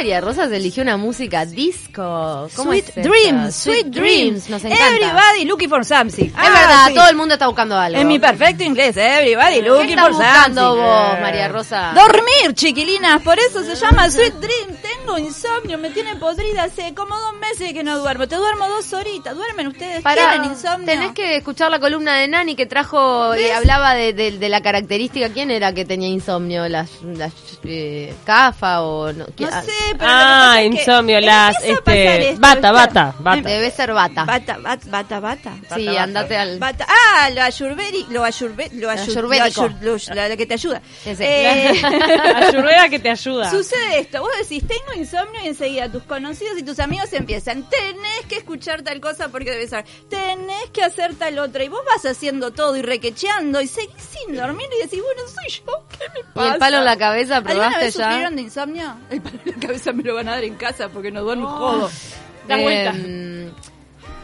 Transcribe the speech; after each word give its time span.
María 0.00 0.22
Rosa 0.22 0.48
se 0.48 0.56
eligió 0.56 0.82
una 0.82 0.96
música 0.96 1.44
disco. 1.44 2.48
¿Cómo 2.56 2.70
Sweet 2.72 2.88
es? 2.96 3.04
Dreams, 3.04 3.54
Sweet 3.54 3.86
Dreams. 3.88 4.48
Nos 4.48 4.64
encanta. 4.64 4.88
Everybody 4.88 5.44
looking 5.44 5.68
for 5.68 5.84
something. 5.84 6.24
es 6.24 6.32
Ah, 6.34 6.48
verdad, 6.48 6.86
sí. 6.88 6.94
todo 6.94 7.08
el 7.10 7.16
mundo 7.16 7.34
está 7.34 7.46
buscando 7.48 7.76
algo. 7.76 8.00
En 8.00 8.08
mi 8.08 8.18
perfecto 8.18 8.64
inglés, 8.64 8.96
everybody 8.96 9.56
¿Qué 9.56 9.62
looking 9.62 9.90
estás 9.90 10.04
for 10.06 10.12
buscando 10.14 10.62
something. 10.62 10.82
vos, 10.84 11.20
María 11.20 11.48
Rosa? 11.48 11.92
Dormir, 11.94 12.54
chiquilinas, 12.54 13.20
por 13.20 13.38
eso 13.38 13.62
se 13.62 13.74
llama 13.74 14.08
Sweet 14.10 14.34
Dream. 14.36 14.76
Tengo 14.80 15.18
insomnio, 15.18 15.76
me 15.76 15.90
tiene 15.90 16.16
podrida 16.16 16.62
hace 16.64 16.94
como 16.94 17.14
dos 17.20 17.34
meses 17.34 17.72
que 17.74 17.84
no 17.84 17.98
duermo. 17.98 18.26
Te 18.26 18.36
duermo 18.36 18.68
dos 18.68 18.90
horitas, 18.94 19.36
duermen 19.36 19.66
ustedes. 19.66 20.00
Pará, 20.00 20.30
¿Tienen 20.30 20.50
insomnio? 20.52 20.86
tenés 20.86 21.12
que 21.12 21.36
escuchar 21.36 21.70
la 21.70 21.78
columna 21.78 22.14
de 22.16 22.26
Nani 22.26 22.56
que 22.56 22.64
trajo 22.64 23.34
y 23.36 23.40
¿Ves? 23.42 23.52
hablaba 23.54 23.92
de, 23.94 24.14
de- 24.14 24.38
de 24.38 24.48
la 24.48 24.62
característica. 24.62 25.28
¿Quién 25.28 25.50
era 25.50 25.74
que 25.74 25.84
tenía 25.84 26.08
insomnio? 26.08 26.66
¿Las, 26.70 26.88
las 27.02 27.32
eh, 27.64 28.14
CAFA 28.24 28.80
o 28.82 29.12
no? 29.12 29.26
¿Quién- 29.36 29.50
No 29.50 29.62
sé, 29.62 29.89
pero 29.98 30.10
Ah, 30.12 30.16
lo 30.16 30.24
que 30.24 30.30
pasa 30.30 30.60
es 30.62 30.70
que 30.70 30.80
insomnio, 30.80 31.20
las, 31.20 31.56
este, 31.64 32.28
esto, 32.30 32.40
bata, 32.40 32.72
bata, 32.72 33.14
bata. 33.18 33.48
Debe 33.48 33.70
ser 33.70 33.92
bata. 33.92 34.24
Bata, 34.24 34.58
bata, 34.58 34.86
bata, 34.90 35.20
bata. 35.20 35.52
sí, 35.74 35.86
bata. 35.86 36.02
andate 36.02 36.36
al... 36.36 36.58
Bata. 36.58 36.86
Ah, 36.88 37.30
lo 37.30 37.42
ayurvedi, 37.42 38.06
lo 38.10 38.24
ayurbe, 38.24 38.68
lo 38.74 38.88
ayu- 38.90 39.00
ayurvédico. 39.10 39.68
lo 39.80 39.96
ayur- 39.96 40.06
lo- 40.08 40.14
la, 40.14 40.28
la 40.28 40.36
que 40.36 40.46
te 40.46 40.54
ayuda. 40.54 40.82
Eh, 41.06 41.82
Ayurveda 42.36 42.88
que 42.88 42.98
te 42.98 43.10
ayuda. 43.10 43.50
Sucede 43.50 44.00
esto, 44.00 44.20
vos 44.20 44.30
decís, 44.40 44.62
tengo 44.66 44.92
insomnio 45.00 45.40
y 45.44 45.48
enseguida 45.48 45.90
tus 45.90 46.02
conocidos 46.04 46.58
y 46.58 46.62
tus 46.62 46.78
amigos 46.80 47.12
empiezan, 47.12 47.68
tenés 47.68 48.26
que 48.28 48.36
escuchar 48.36 48.82
tal 48.82 49.00
cosa 49.00 49.28
porque 49.28 49.50
debes 49.50 49.70
saber, 49.70 49.86
tenés 50.08 50.70
que 50.72 50.82
hacer 50.82 51.14
tal 51.14 51.38
otra 51.38 51.64
y 51.64 51.68
vos 51.68 51.80
vas 51.86 52.04
haciendo 52.10 52.50
todo 52.52 52.76
y 52.76 52.82
requecheando 52.82 53.60
y 53.60 53.66
seguís 53.66 53.90
sin 54.02 54.36
dormir 54.36 54.66
y 54.78 54.82
decís, 54.84 55.00
bueno, 55.02 55.22
soy 55.28 55.60
yo, 55.66 55.84
¿qué 55.90 56.04
me 56.14 56.20
¿Y 56.20 56.32
pasa? 56.34 56.52
el 56.54 56.58
palo 56.58 56.76
en 56.78 56.84
la 56.84 56.96
cabeza 56.96 57.36
¿Alguna 57.36 57.54
probaste 57.54 57.84
vez 57.84 57.94
ya? 57.94 58.04
sufrieron 58.06 58.36
de 58.36 58.42
insomnio? 58.42 58.96
El 59.10 59.20
palo 59.22 59.38
en 59.44 59.52
la 59.52 59.66
cabeza 59.66 59.79
me 59.92 60.02
lo 60.02 60.14
van 60.14 60.28
a 60.28 60.32
dar 60.32 60.44
en 60.44 60.54
casa 60.54 60.88
porque 60.88 61.10
no 61.10 61.22
duermo 61.22 61.44
y 61.48 61.58
jodo. 61.58 61.90
Da 62.48 62.56
vuelta. 62.56 62.90
Em, 62.90 63.50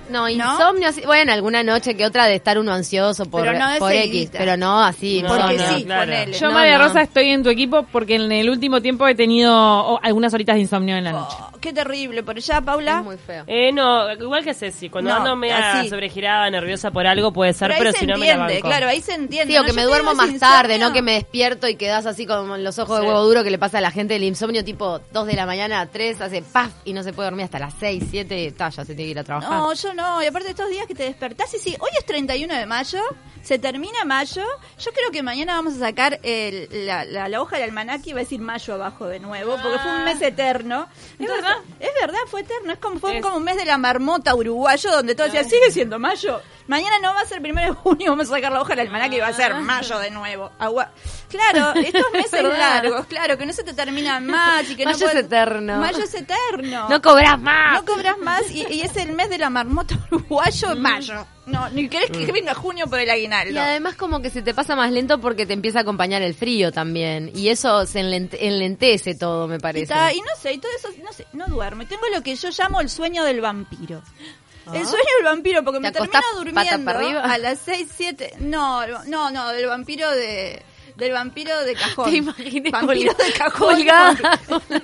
no, 0.09 0.29
insomnio, 0.29 0.89
así- 0.89 1.03
bueno, 1.05 1.33
alguna 1.33 1.63
noche 1.65 1.97
que 1.97 2.07
otra 2.07 2.27
de 2.27 2.37
estar 2.37 2.59
uno 2.59 2.73
ansioso 2.73 3.27
por, 3.27 3.43
Pero 3.45 3.59
no 3.59 3.71
de 3.73 3.79
por 3.81 3.91
X, 3.93 4.03
seguidita. 4.05 4.39
pero 4.39 4.57
no 4.57 4.81
así. 4.81 5.21
No, 5.23 5.29
Porque 5.31 5.55
insomnio. 5.55 5.79
sí, 5.79 5.85
claro. 5.85 6.01
ponele. 6.03 6.33
Yo, 6.33 6.47
No, 6.49 6.53
María 6.55 6.79
no. 6.79 6.85
Rosa, 6.85 7.03
estoy 7.03 7.29
en 7.31 7.43
tu 7.43 7.51
equipo 7.51 7.85
porque 7.91 8.15
en 8.15 8.31
el 8.31 8.49
último 8.49 8.81
tiempo 8.81 9.07
he 9.09 9.15
tenido 9.17 9.53
oh, 9.55 9.99
algunas 10.03 10.33
horitas 10.33 10.55
de 10.55 10.61
insomnio 10.63 10.97
en 10.97 11.05
la 11.05 11.13
noche. 11.13 11.37
Qué 11.67 11.73
terrible, 11.73 12.23
por 12.23 12.37
allá, 12.37 12.61
Paula. 12.61 12.99
Es 12.99 13.05
muy 13.05 13.17
feo. 13.17 13.43
Eh, 13.49 13.73
no, 13.73 14.13
igual 14.13 14.45
que 14.45 14.55
Ceci, 14.55 14.89
cuando 14.89 15.11
No, 15.11 15.17
ando 15.17 15.35
media 15.35 15.81
así. 15.81 15.89
sobregirada, 15.89 16.49
nerviosa 16.49 16.93
por 16.93 17.09
algo 17.09 17.33
puede 17.33 17.53
ser, 17.55 17.73
ahí 17.73 17.79
pero 17.79 17.91
se 17.91 17.99
si 17.99 18.07
no 18.07 18.17
me 18.19 18.27
la 18.27 18.33
entiende, 18.35 18.55
banco. 18.55 18.69
claro, 18.69 18.87
ahí 18.87 19.01
se 19.01 19.15
entiende. 19.15 19.53
Sí, 19.53 19.59
o 19.59 19.63
No, 19.63 19.65
que 19.67 19.71
yo 19.73 19.75
me 19.75 19.83
te 19.83 19.89
duermo 19.89 20.15
más 20.15 20.39
tarde, 20.39 20.79
no 20.79 20.93
que 20.93 21.03
me 21.03 21.15
despierto 21.15 21.67
y 21.67 21.75
quedas 21.75 22.07
así 22.07 22.25
con 22.25 22.63
los 22.63 22.79
ojos 22.79 23.01
de 23.01 23.05
huevo 23.07 23.21
duro 23.25 23.43
que 23.43 23.51
le 23.51 23.59
pasa 23.59 23.79
a 23.79 23.81
la 23.81 23.91
gente 23.91 24.15
el 24.15 24.23
insomnio 24.23 24.65
tipo 24.65 25.01
2 25.13 25.27
de 25.27 25.33
la 25.35 25.45
mañana 25.45 25.81
a 25.81 25.87
3, 25.87 26.21
hace 26.21 26.43
paf 26.43 26.71
y 26.85 26.93
no 26.93 27.03
se 27.03 27.13
puede 27.13 27.31
dormir 27.31 27.45
hasta 27.47 27.59
las 27.59 27.75
6, 27.81 28.05
7 28.11 28.43
y 28.45 28.51
ta, 28.53 28.69
ya 28.69 28.85
se 28.85 28.95
tiene 28.95 29.03
que 29.09 29.11
ir 29.11 29.19
a 29.19 29.25
trabajar. 29.25 29.51
No, 29.51 29.75
yo 29.75 29.93
no. 29.93 30.23
Y 30.23 30.27
aparte 30.27 30.45
de 30.45 30.51
estos 30.53 30.71
días 30.71 30.87
que 30.87 30.95
te 30.95 31.03
despertás, 31.03 31.53
y 31.55 31.59
sí, 31.59 31.75
hoy 31.81 31.91
es 31.99 32.07
31 32.07 32.55
de 32.55 32.67
mayo, 32.67 33.01
se 33.43 33.59
termina 33.59 34.05
mayo. 34.05 34.43
Yo 34.79 34.93
creo 34.93 35.11
que 35.11 35.23
mañana 35.25 35.55
vamos 35.55 35.75
a 35.75 35.79
sacar 35.81 36.21
el- 36.23 36.69
la, 36.87 37.05
la- 37.05 37.29
la 37.29 37.41
hoja 37.41 37.57
del 37.57 37.65
almanaque 37.71 38.11
y 38.11 38.13
va 38.13 38.21
a 38.21 38.23
decir 38.23 38.41
mayo 38.41 38.75
abajo 38.75 39.07
de 39.09 39.19
nuevo, 39.19 39.57
porque 39.61 39.79
fue 39.81 39.93
un 39.97 40.05
mes 40.05 40.23
eterno. 40.23 40.87
Es 41.19 41.29
verdad, 41.29 41.56
es 41.81 41.91
verdad, 42.01 42.19
fue 42.29 42.41
eterno. 42.41 42.73
Es 42.73 42.79
como, 42.79 42.99
fue 42.99 43.17
Es- 43.19 43.23
como 43.23 43.37
un 43.37 43.45
mes 43.45 43.57
de 43.57 43.65
la 43.65 43.79
marmota 43.79 44.35
uruguayo, 44.35 44.91
donde 44.91 45.15
todo 45.15 45.27
decía, 45.27 45.45
sigue 45.45 45.71
siendo 45.71 45.99
mayo. 45.99 46.41
Mañana 46.69 46.99
no 47.01 47.15
va 47.15 47.21
a 47.21 47.27
ser 47.27 47.41
primero 47.41 47.69
de 47.69 47.75
junio, 47.75 48.11
vamos 48.11 48.29
a 48.29 48.35
sacar 48.35 48.51
la 48.53 48.61
hoja 48.61 48.75
del 48.75 48.87
almanaque 48.87 49.17
y 49.17 49.21
va 49.21 49.29
a 49.29 49.33
ser 49.33 49.55
mayo 49.55 49.99
de 49.99 50.11
nuevo. 50.11 50.51
Agua. 50.59 50.91
Claro, 51.29 51.79
estos 51.81 52.05
meses 52.13 52.43
largos, 52.43 53.07
claro, 53.07 53.37
que 53.37 53.47
no 53.47 53.53
se 53.53 53.65
te 53.65 53.73
terminan 53.75 54.27
más 54.27 54.69
y 54.71 54.77
que 54.77 54.85
Mayo 54.85 55.07
no 55.07 55.13
es 55.13 55.19
eterno. 55.19 55.77
Mayo 55.79 56.05
es 56.05 56.15
eterno. 56.15 56.89
No 56.89 57.03
cobras 57.03 57.41
más. 57.41 57.81
No 57.81 57.85
cobras 57.95 58.19
más 58.19 58.51
y, 58.51 58.67
y 58.71 58.83
es 58.83 58.97
el 58.97 59.13
mes 59.13 59.29
de 59.31 59.39
la 59.39 59.51
marmota 59.51 59.97
uruguayo 60.11 60.73
en 60.73 60.81
mayo. 60.83 61.27
No, 61.47 61.69
ni 61.71 61.89
querés 61.89 62.11
que 62.11 62.31
venga 62.33 62.55
junio 62.55 62.89
por 62.89 62.99
el 62.99 63.09
aguinaldo. 63.09 63.53
Y 63.55 63.59
además 63.59 63.95
como 63.95 64.21
que 64.21 64.31
se 64.31 64.43
te 64.43 64.53
pasa 64.53 64.75
más 64.75 64.91
lento 64.91 65.21
porque 65.21 65.47
te 65.47 65.53
empieza 65.53 65.79
a 65.79 65.83
acompañar 65.83 66.21
el 66.23 66.35
frío 66.35 66.73
también. 66.73 67.31
Y 67.35 67.49
eso 67.51 67.87
se 67.87 68.01
enlente- 68.01 68.39
enlentece 68.41 69.15
todo, 69.15 69.47
me 69.47 69.57
Y, 69.57 69.61
parece. 69.61 69.87
ta- 69.87 70.13
y 70.13 70.19
no 70.21 70.35
sé, 70.41 70.55
y 70.55 70.59
todo 70.59 70.73
eso, 70.77 70.89
no 71.05 71.13
sé, 71.13 71.25
no 71.35 71.47
duermo. 71.47 71.83
Y 71.83 71.87
tengo 71.87 72.03
lo 72.13 72.21
que 72.23 72.35
yo 72.35 72.49
llamo 72.51 72.81
el 72.81 72.89
sueño 72.91 73.23
del 73.25 73.41
vampiro. 73.41 74.03
El 74.73 74.85
sueño 74.85 75.05
del 75.19 75.25
vampiro, 75.27 75.63
porque 75.63 75.79
me 75.79 75.93
¿Te 75.93 76.01
termino 76.01 76.21
durmiendo 76.37 76.85
para 76.85 76.99
arriba? 76.99 77.21
a 77.23 77.39
las 77.39 77.61
6, 77.61 77.89
7. 77.97 78.33
No, 78.41 78.85
no, 79.07 79.31
no, 79.31 79.49
del 79.53 79.67
vampiro 79.67 80.11
de. 80.11 80.61
Del 80.97 81.13
vampiro 81.13 81.65
de 81.65 81.75
cajón. 81.75 82.05
Te 82.11 82.17
imaginé 82.17 82.71
Vampiro 82.71 83.13
de 83.15 83.33
cajón. 83.33 83.75
colgada. 83.75 84.41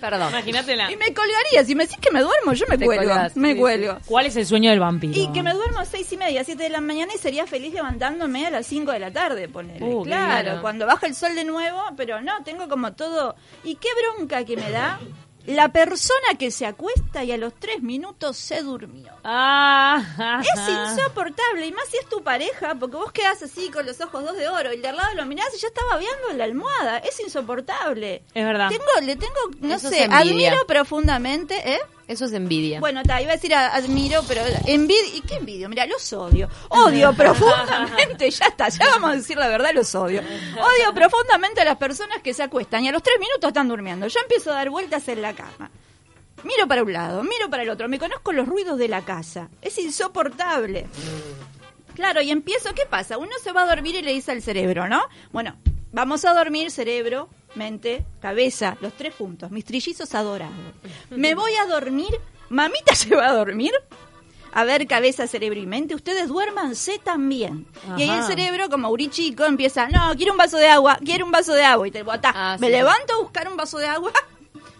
Perdón. 0.00 0.28
Imagínatela. 0.28 0.92
Y 0.92 0.96
me 0.96 1.12
colgaría. 1.12 1.64
Si 1.64 1.74
me 1.74 1.84
decís 1.84 1.98
que 2.00 2.12
me 2.12 2.20
duermo, 2.20 2.52
yo 2.52 2.66
me 2.68 2.78
Te 2.78 2.84
cuelgo. 2.84 3.04
colgás, 3.04 3.36
me 3.36 3.54
sí, 3.54 3.58
cuelgo. 3.58 3.98
¿Cuál 4.06 4.26
es 4.26 4.36
el 4.36 4.46
sueño 4.46 4.70
del 4.70 4.78
vampiro? 4.78 5.12
Y 5.12 5.32
que 5.32 5.42
me 5.42 5.52
duermo 5.52 5.80
a 5.80 5.84
seis 5.84 6.12
y 6.12 6.16
media, 6.16 6.44
siete 6.44 6.62
de 6.62 6.68
la 6.68 6.80
mañana 6.80 7.12
y 7.14 7.18
sería 7.18 7.48
feliz 7.48 7.74
levantándome 7.74 8.46
a 8.46 8.50
las 8.50 8.66
5 8.66 8.92
de 8.92 8.98
la 9.00 9.10
tarde, 9.12 9.48
ponele. 9.48 9.84
Uh, 9.84 10.04
claro, 10.04 10.60
cuando 10.62 10.86
baja 10.86 11.06
el 11.08 11.16
sol 11.16 11.34
de 11.34 11.44
nuevo, 11.44 11.82
pero 11.96 12.20
no, 12.20 12.44
tengo 12.44 12.68
como 12.68 12.92
todo. 12.92 13.34
¿Y 13.64 13.74
qué 13.74 13.88
bronca 14.16 14.44
que 14.44 14.56
me 14.56 14.70
da? 14.70 15.00
La 15.48 15.70
persona 15.72 16.34
que 16.38 16.50
se 16.50 16.66
acuesta 16.66 17.24
y 17.24 17.32
a 17.32 17.38
los 17.38 17.54
tres 17.54 17.82
minutos 17.82 18.36
se 18.36 18.62
durmió. 18.62 19.12
Ah, 19.24 20.42
Es 20.42 20.68
insoportable, 20.68 21.66
y 21.66 21.72
más 21.72 21.88
si 21.88 21.96
es 21.96 22.06
tu 22.06 22.22
pareja, 22.22 22.74
porque 22.74 22.96
vos 22.96 23.12
quedás 23.12 23.42
así 23.42 23.70
con 23.70 23.86
los 23.86 23.98
ojos 24.00 24.24
dos 24.24 24.36
de 24.36 24.46
oro 24.48 24.72
y 24.72 24.76
el 24.76 24.82
de 24.82 24.88
al 24.88 24.96
lado 24.96 25.14
lo 25.14 25.24
mirás 25.24 25.46
y 25.54 25.58
ya 25.58 25.68
estaba 25.68 25.96
viendo 25.96 26.30
en 26.30 26.38
la 26.38 26.44
almohada. 26.44 26.98
Es 26.98 27.18
insoportable. 27.20 28.22
Es 28.34 28.44
verdad. 28.44 28.68
Tengo, 28.68 28.84
le 29.02 29.16
tengo, 29.16 29.34
no 29.60 29.74
Eso 29.74 29.88
sé, 29.88 30.04
admiro 30.10 30.66
profundamente, 30.66 31.54
¿eh? 31.72 31.80
Eso 32.08 32.24
es 32.24 32.32
envidia. 32.32 32.80
Bueno, 32.80 33.02
ta, 33.02 33.20
iba 33.20 33.32
a 33.32 33.36
decir 33.36 33.54
admiro, 33.54 34.22
pero 34.26 34.40
envidio. 34.64 35.14
¿Y 35.14 35.20
qué 35.20 35.36
envidio? 35.36 35.68
Mira, 35.68 35.84
los 35.86 36.10
odio. 36.14 36.48
Odio 36.70 37.12
profundamente, 37.12 38.30
ya 38.30 38.46
está, 38.46 38.70
ya 38.70 38.86
vamos 38.86 39.10
a 39.10 39.16
decir 39.16 39.36
la 39.36 39.48
verdad, 39.48 39.72
los 39.74 39.94
odio. 39.94 40.22
Odio 40.22 40.94
profundamente 40.94 41.60
a 41.60 41.66
las 41.66 41.76
personas 41.76 42.22
que 42.22 42.32
se 42.32 42.42
acuestan 42.42 42.82
y 42.84 42.88
a 42.88 42.92
los 42.92 43.02
tres 43.02 43.16
minutos 43.20 43.48
están 43.48 43.68
durmiendo. 43.68 44.06
Yo 44.06 44.20
empiezo 44.20 44.50
a 44.50 44.54
dar 44.54 44.70
vueltas 44.70 45.06
en 45.08 45.20
la 45.20 45.34
cama. 45.34 45.70
Miro 46.44 46.66
para 46.66 46.82
un 46.82 46.92
lado, 46.92 47.22
miro 47.22 47.50
para 47.50 47.62
el 47.62 47.68
otro, 47.68 47.88
me 47.88 47.98
conozco 47.98 48.32
los 48.32 48.48
ruidos 48.48 48.78
de 48.78 48.88
la 48.88 49.02
casa. 49.02 49.50
Es 49.60 49.76
insoportable. 49.78 50.86
Claro, 51.94 52.22
y 52.22 52.30
empiezo, 52.30 52.72
¿qué 52.74 52.86
pasa? 52.86 53.18
Uno 53.18 53.32
se 53.42 53.52
va 53.52 53.62
a 53.62 53.66
dormir 53.66 53.96
y 53.96 54.02
le 54.02 54.12
dice 54.12 54.32
al 54.32 54.40
cerebro, 54.40 54.88
¿no? 54.88 55.02
Bueno, 55.32 55.56
vamos 55.92 56.24
a 56.24 56.32
dormir, 56.32 56.70
cerebro, 56.70 57.28
mente, 57.54 58.04
cabeza, 58.20 58.76
los 58.80 58.92
tres 58.94 59.14
juntos, 59.14 59.50
mis 59.50 59.64
trillizos 59.64 60.14
adorados. 60.14 60.54
Me 61.10 61.34
voy 61.34 61.52
a 61.54 61.66
dormir, 61.66 62.14
mamita 62.48 62.94
se 62.96 63.14
va 63.14 63.28
a 63.28 63.32
dormir. 63.32 63.72
A 64.50 64.64
ver, 64.64 64.86
cabeza, 64.86 65.26
cerebro 65.26 65.60
y 65.60 65.66
mente, 65.66 65.94
ustedes 65.94 66.28
duérmanse 66.28 66.98
también. 66.98 67.66
Y 67.98 68.02
ahí 68.02 68.10
el 68.10 68.24
cerebro, 68.24 68.70
como 68.70 68.88
uri 68.88 69.08
chico, 69.08 69.44
empieza, 69.44 69.88
no, 69.88 70.14
quiero 70.16 70.32
un 70.32 70.38
vaso 70.38 70.56
de 70.56 70.68
agua, 70.68 70.98
quiero 71.04 71.26
un 71.26 71.30
vaso 71.30 71.52
de 71.52 71.64
agua. 71.64 71.86
Y 71.86 71.90
te 71.90 72.02
botás. 72.02 72.32
Ah, 72.34 72.56
me 72.58 72.68
sí. 72.68 72.72
levanto 72.72 73.12
a 73.14 73.22
buscar 73.22 73.46
un 73.46 73.56
vaso 73.58 73.76
de 73.78 73.86
agua, 73.86 74.10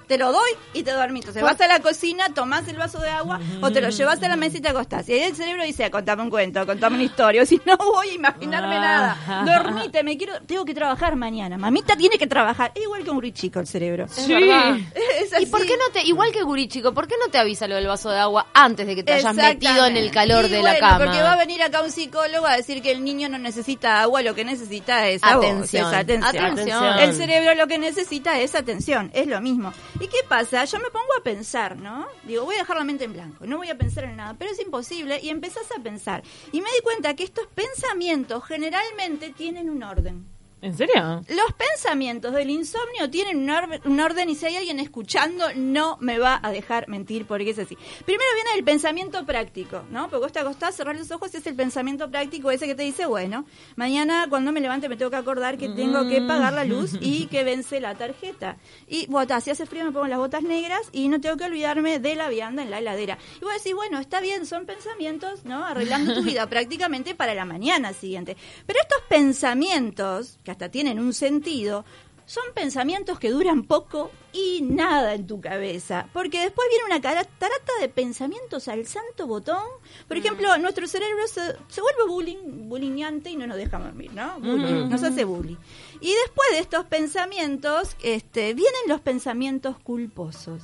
te 0.08 0.18
lo 0.18 0.32
doy 0.32 0.50
y 0.72 0.82
te 0.82 0.90
dormís. 0.92 1.20
Entonces 1.22 1.42
vas 1.42 1.60
a 1.60 1.68
la 1.68 1.80
cocina, 1.80 2.32
tomás 2.34 2.66
el 2.68 2.76
vaso 2.76 2.98
de 2.98 3.10
agua 3.10 3.38
o 3.60 3.70
te 3.70 3.80
lo 3.80 3.90
llevas 3.90 4.22
a 4.22 4.28
la 4.28 4.36
mesa 4.36 4.58
y 4.58 4.60
te 4.60 4.68
acostás. 4.68 5.08
Y 5.08 5.12
ahí 5.12 5.20
el 5.22 5.36
cerebro 5.36 5.62
dice, 5.64 5.90
contame 5.90 6.22
un 6.22 6.30
cuento, 6.30 6.64
contame 6.66 6.96
una 6.96 7.04
historia. 7.04 7.42
O 7.42 7.46
si 7.46 7.60
no 7.64 7.76
voy 7.76 8.08
a 8.08 8.14
imaginarme 8.14 8.76
Ah. 8.76 9.16
nada. 9.26 9.44
Dormite, 9.44 10.02
me 10.02 10.16
quiero, 10.16 10.40
tengo 10.46 10.64
que 10.64 10.74
trabajar 10.74 11.14
mañana. 11.16 11.58
Mamita 11.58 11.96
tiene 11.96 12.16
que 12.18 12.26
trabajar. 12.26 12.72
Es 12.74 12.82
igual 12.82 13.04
que 13.04 13.10
un 13.10 13.32
chico 13.32 13.60
el 13.60 13.66
cerebro. 13.66 14.06
Sí. 14.08 14.32
Es 15.18 15.42
¿Y 15.42 15.46
por 15.46 15.62
qué 15.66 15.76
no 15.76 15.92
te, 15.92 16.02
igual 16.06 16.30
que 16.32 16.42
Guri 16.42 16.68
chico, 16.68 16.94
por 16.94 17.06
qué 17.08 17.16
no 17.22 17.30
te 17.30 17.38
avisa 17.38 17.66
lo 17.66 17.74
del 17.74 17.86
vaso 17.86 18.10
de 18.10 18.18
agua 18.18 18.46
antes 18.54 18.86
de 18.86 18.94
que 18.94 19.02
te 19.02 19.12
hayas 19.14 19.34
metido 19.34 19.84
en 19.86 19.96
el 19.96 20.10
calor 20.10 20.46
Y 20.46 20.48
de 20.48 20.60
bueno, 20.60 20.72
la 20.74 20.78
cama? 20.78 21.04
Porque 21.04 21.20
va 21.22 21.32
a 21.32 21.36
venir 21.36 21.62
acá 21.62 21.82
un 21.82 21.90
psicólogo 21.90 22.46
a 22.46 22.56
decir 22.56 22.80
que 22.82 22.92
el 22.92 23.04
niño 23.04 23.28
no 23.28 23.38
necesita 23.38 24.00
agua, 24.00 24.22
lo 24.22 24.34
que 24.34 24.44
necesita 24.44 25.08
es 25.08 25.22
Atención. 25.24 25.88
es 25.88 25.94
atención. 25.94 26.44
Atención. 26.46 26.98
El 27.00 27.14
cerebro 27.14 27.54
lo 27.54 27.66
que 27.66 27.78
necesita 27.78 28.38
es 28.40 28.54
atención, 28.54 29.10
es 29.12 29.26
lo 29.26 29.40
mismo. 29.40 29.72
¿Y 30.00 30.06
qué 30.06 30.18
pasa? 30.28 30.64
Yo 30.64 30.78
me 30.78 30.90
pongo 30.90 31.12
a 31.18 31.24
pensar, 31.24 31.76
¿no? 31.76 32.06
Digo, 32.22 32.44
voy 32.44 32.54
a 32.54 32.58
dejar 32.58 32.76
la 32.76 32.84
mente 32.84 33.02
en 33.02 33.14
blanco, 33.14 33.46
no 33.46 33.56
voy 33.56 33.68
a 33.68 33.76
pensar 33.76 34.04
en 34.04 34.14
nada, 34.16 34.36
pero 34.38 34.52
es 34.52 34.60
imposible 34.60 35.18
y 35.20 35.28
empezás 35.28 35.66
a 35.76 35.82
pensar. 35.82 36.22
Y 36.52 36.60
me 36.60 36.70
di 36.70 36.80
cuenta 36.84 37.14
que 37.16 37.24
estos 37.24 37.48
pensamientos 37.48 38.44
generalmente 38.44 39.32
tienen 39.32 39.68
un 39.68 39.82
orden. 39.82 40.37
¿En 40.60 40.76
serio? 40.76 41.22
Los 41.28 41.52
pensamientos 41.56 42.32
del 42.34 42.50
insomnio 42.50 43.08
tienen 43.10 43.36
un, 43.38 43.50
or- 43.50 43.80
un 43.84 44.00
orden 44.00 44.28
y 44.28 44.34
si 44.34 44.46
hay 44.46 44.56
alguien 44.56 44.80
escuchando 44.80 45.44
no 45.54 45.96
me 46.00 46.18
va 46.18 46.40
a 46.42 46.50
dejar 46.50 46.88
mentir 46.88 47.26
porque 47.26 47.50
es 47.50 47.58
así. 47.60 47.76
Primero 48.04 48.28
viene 48.34 48.50
el 48.58 48.64
pensamiento 48.64 49.24
práctico, 49.24 49.84
¿no? 49.90 50.08
Porque 50.10 50.24
vos 50.24 50.32
te 50.32 50.40
acostás, 50.40 50.74
cerrás 50.76 50.98
los 50.98 51.10
ojos 51.12 51.32
y 51.32 51.36
es 51.36 51.46
el 51.46 51.54
pensamiento 51.54 52.10
práctico 52.10 52.50
ese 52.50 52.66
que 52.66 52.74
te 52.74 52.82
dice, 52.82 53.06
bueno, 53.06 53.44
mañana 53.76 54.26
cuando 54.28 54.50
me 54.50 54.60
levante 54.60 54.88
me 54.88 54.96
tengo 54.96 55.10
que 55.12 55.16
acordar 55.16 55.58
que 55.58 55.68
tengo 55.68 56.08
que 56.08 56.20
pagar 56.22 56.52
la 56.52 56.64
luz 56.64 56.96
y 57.00 57.26
que 57.26 57.44
vence 57.44 57.80
la 57.80 57.94
tarjeta. 57.94 58.56
Y 58.88 59.06
bueno, 59.06 59.40
si 59.40 59.50
hace 59.50 59.64
frío 59.64 59.84
me 59.84 59.92
pongo 59.92 60.08
las 60.08 60.18
botas 60.18 60.42
negras 60.42 60.82
y 60.92 61.08
no 61.08 61.20
tengo 61.20 61.36
que 61.36 61.44
olvidarme 61.44 62.00
de 62.00 62.14
la 62.16 62.28
vianda 62.28 62.62
en 62.62 62.70
la 62.70 62.78
heladera. 62.78 63.16
Y 63.40 63.44
vos 63.44 63.52
decís, 63.54 63.74
bueno, 63.74 63.98
está 64.00 64.20
bien, 64.20 64.44
son 64.44 64.66
pensamientos, 64.66 65.44
¿no? 65.44 65.64
Arreglando 65.64 66.14
tu 66.14 66.22
vida 66.24 66.48
prácticamente 66.48 67.14
para 67.14 67.34
la 67.34 67.44
mañana 67.44 67.92
siguiente. 67.92 68.36
Pero 68.66 68.80
estos 68.80 69.02
pensamientos, 69.08 70.38
que 70.48 70.52
hasta 70.52 70.70
tienen 70.70 70.98
un 70.98 71.12
sentido, 71.12 71.84
son 72.24 72.44
pensamientos 72.54 73.18
que 73.18 73.30
duran 73.30 73.64
poco 73.64 74.10
y 74.32 74.62
nada 74.62 75.12
en 75.14 75.26
tu 75.26 75.40
cabeza, 75.42 76.08
porque 76.14 76.40
después 76.40 76.66
viene 76.70 76.84
una 76.86 77.00
catarata 77.02 77.72
de 77.82 77.88
pensamientos 77.90 78.66
al 78.68 78.86
santo 78.86 79.26
botón. 79.26 79.62
Por 80.06 80.16
Mm. 80.16 80.20
ejemplo, 80.20 80.56
nuestro 80.58 80.86
cerebro 80.86 81.26
se, 81.26 81.42
se 81.68 81.80
vuelve 81.82 82.04
bullying, 82.08 82.68
bullyingante 82.68 83.28
y 83.30 83.36
no 83.36 83.46
nos 83.46 83.58
deja 83.58 83.78
dormir, 83.78 84.10
¿no? 84.14 84.40
Bullying, 84.40 84.88
Nos 84.88 85.02
hace 85.02 85.24
bullying. 85.24 85.56
Y 86.00 86.12
después 86.14 86.48
de 86.52 86.58
estos 86.60 86.86
pensamientos, 86.86 87.94
este, 88.02 88.54
vienen 88.54 88.80
los 88.88 89.02
pensamientos 89.02 89.76
culposos. 89.80 90.62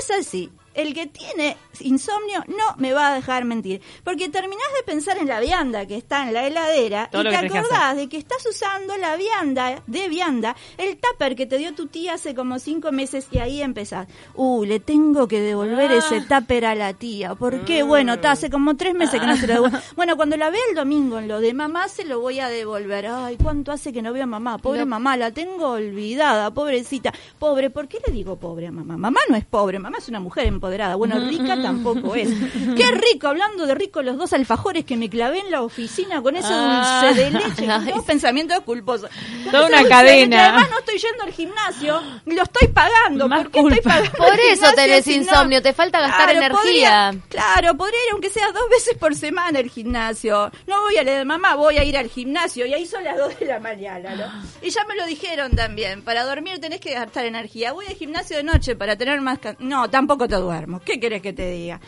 Es 0.00 0.10
así. 0.10 0.50
El 0.74 0.92
que 0.94 1.06
tiene 1.06 1.56
insomnio 1.80 2.42
no 2.48 2.74
me 2.78 2.92
va 2.92 3.08
a 3.08 3.14
dejar 3.14 3.44
mentir. 3.44 3.80
Porque 4.02 4.28
terminás 4.28 4.66
de 4.76 4.84
pensar 4.84 5.18
en 5.18 5.28
la 5.28 5.40
vianda 5.40 5.86
que 5.86 5.96
está 5.96 6.26
en 6.26 6.34
la 6.34 6.46
heladera 6.46 7.08
Todo 7.10 7.22
y 7.22 7.24
te 7.24 7.30
que 7.48 7.58
acordás 7.58 7.96
de 7.96 8.08
que 8.08 8.16
estás 8.16 8.44
usando 8.46 8.96
la 8.96 9.16
vianda 9.16 9.82
de 9.86 10.08
vianda, 10.08 10.56
el 10.78 10.98
tupper 10.98 11.36
que 11.36 11.46
te 11.46 11.58
dio 11.58 11.74
tu 11.74 11.86
tía 11.86 12.14
hace 12.14 12.34
como 12.34 12.58
cinco 12.58 12.92
meses 12.92 13.26
y 13.30 13.38
ahí 13.38 13.62
empezás. 13.62 14.08
Uh, 14.34 14.64
le 14.64 14.80
tengo 14.80 15.28
que 15.28 15.40
devolver 15.40 15.92
Ah. 15.92 15.96
ese 15.98 16.20
tupper 16.22 16.66
a 16.66 16.74
la 16.74 16.92
tía. 16.94 17.34
¿Por 17.34 17.64
qué? 17.64 17.82
Bueno, 17.82 18.14
está 18.14 18.32
hace 18.32 18.50
como 18.50 18.76
tres 18.76 18.94
meses 18.94 19.20
que 19.20 19.26
no 19.26 19.36
se 19.36 19.46
lo 19.46 19.54
devuelvo. 19.54 19.78
Bueno, 19.96 20.16
cuando 20.16 20.36
la 20.36 20.50
vea 20.50 20.60
el 20.70 20.74
domingo 20.76 21.18
en 21.18 21.28
lo 21.28 21.40
de 21.40 21.54
mamá 21.54 21.88
se 21.88 22.04
lo 22.04 22.20
voy 22.20 22.40
a 22.40 22.48
devolver. 22.48 23.06
Ay, 23.06 23.36
¿cuánto 23.42 23.72
hace 23.72 23.92
que 23.92 24.02
no 24.02 24.12
veo 24.12 24.24
a 24.24 24.26
mamá? 24.26 24.58
Pobre 24.58 24.84
mamá, 24.84 25.16
la 25.16 25.30
tengo 25.30 25.70
olvidada, 25.70 26.52
pobrecita. 26.52 27.12
Pobre, 27.38 27.70
¿por 27.70 27.88
qué 27.88 27.98
le 28.06 28.12
digo 28.12 28.36
pobre 28.36 28.66
a 28.68 28.72
mamá? 28.72 28.96
Mamá 28.96 29.20
no 29.28 29.36
es 29.36 29.44
pobre, 29.44 29.78
mamá 29.78 29.98
es 29.98 30.08
una 30.08 30.20
mujer 30.20 30.46
empoderada. 30.64 30.94
Bueno, 30.96 31.18
rica 31.20 31.60
tampoco 31.60 32.14
es. 32.14 32.28
Qué 32.76 32.90
rico, 33.12 33.28
hablando 33.28 33.66
de 33.66 33.74
rico, 33.74 34.02
los 34.02 34.16
dos 34.16 34.32
alfajores 34.32 34.84
que 34.84 34.96
me 34.96 35.10
clavé 35.10 35.40
en 35.40 35.50
la 35.50 35.62
oficina 35.62 36.22
con 36.22 36.36
ese 36.36 36.48
Ah. 36.50 37.02
dulce 37.04 37.22
de 37.22 37.30
leche, 37.30 37.66
con 37.66 37.86
dos 37.86 38.04
pensamientos 38.04 38.60
culposos. 38.60 39.10
Con 39.44 39.52
Toda 39.52 39.66
una 39.66 39.84
cadena. 39.88 40.44
Además 40.48 40.70
no 40.70 40.78
estoy 40.78 40.98
yendo 40.98 41.24
al 41.24 41.32
gimnasio, 41.32 42.02
lo 42.26 42.42
estoy 42.42 42.68
pagando. 42.68 43.28
Más 43.28 43.42
¿Por 43.42 43.50
qué 43.52 43.58
estoy 43.60 43.74
culpa. 43.74 43.90
pagando 43.90 44.18
Por 44.18 44.40
eso 44.40 44.66
tenés 44.74 45.06
insomnio, 45.06 45.60
te 45.62 45.72
falta 45.72 46.00
gastar 46.00 46.30
energía. 46.30 46.50
podría- 46.58 47.14
claro, 47.28 47.74
podría 47.76 47.98
ir 48.06 48.12
aunque 48.12 48.30
sea 48.30 48.50
dos 48.52 48.68
veces 48.70 48.96
por 48.96 49.14
semana 49.14 49.58
al 49.58 49.68
gimnasio. 49.68 50.50
No 50.66 50.80
voy 50.82 50.96
a 50.96 51.02
la 51.04 51.12
de 51.18 51.24
mamá, 51.24 51.54
voy 51.56 51.76
a 51.76 51.84
ir 51.84 51.96
al 51.98 52.08
gimnasio 52.08 52.64
y 52.66 52.72
ahí 52.74 52.86
son 52.86 53.04
las 53.04 53.16
dos 53.18 53.38
de 53.38 53.46
la 53.46 53.60
mañana, 53.60 54.14
¿no? 54.14 54.24
Y 54.66 54.70
ya 54.70 54.84
me 54.84 54.96
lo 54.96 55.04
dijeron 55.06 55.52
también, 55.52 56.02
para 56.02 56.24
dormir 56.24 56.60
tenés 56.60 56.80
que 56.80 56.94
gastar 56.94 57.24
energía. 57.26 57.72
Voy 57.72 57.86
al 57.86 57.94
gimnasio 57.94 58.36
de 58.36 58.42
noche 58.44 58.76
para 58.76 58.96
tener 58.96 59.20
más... 59.20 59.38
No, 59.58 59.90
tampoco 59.90 60.26
te 60.28 60.36
¿Qué 60.84 61.00
querés 61.00 61.22
que 61.22 61.32
te 61.32 61.50
diga? 61.50 61.80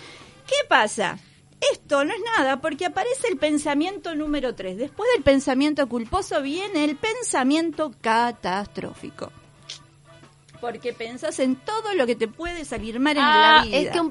¿Qué 0.47 0.69
pasa? 0.69 1.19
Esto 1.73 2.05
no 2.05 2.13
es 2.13 2.21
nada 2.37 2.61
porque 2.61 2.87
aparece 2.87 3.29
el 3.29 3.39
pensamiento 3.39 4.15
número 4.15 4.55
3. 4.55 4.77
Después 4.77 5.09
del 5.15 5.23
pensamiento 5.23 5.89
culposo 5.89 6.43
viene 6.43 6.85
el 6.85 6.97
pensamiento 6.97 7.93
catastrófico. 8.01 9.33
Porque 10.67 10.93
pensás 10.93 11.39
en 11.39 11.55
todo 11.57 11.95
lo 11.95 12.07
que 12.07 12.17
te 12.17 12.27
puede 12.27 12.65
salir 12.65 12.99
mal 12.99 13.17
en 13.17 13.23
Ah, 13.23 13.59
la 13.59 13.65
vida. 13.65 13.77
es 13.79 13.91
que 13.91 14.01
un, 14.01 14.11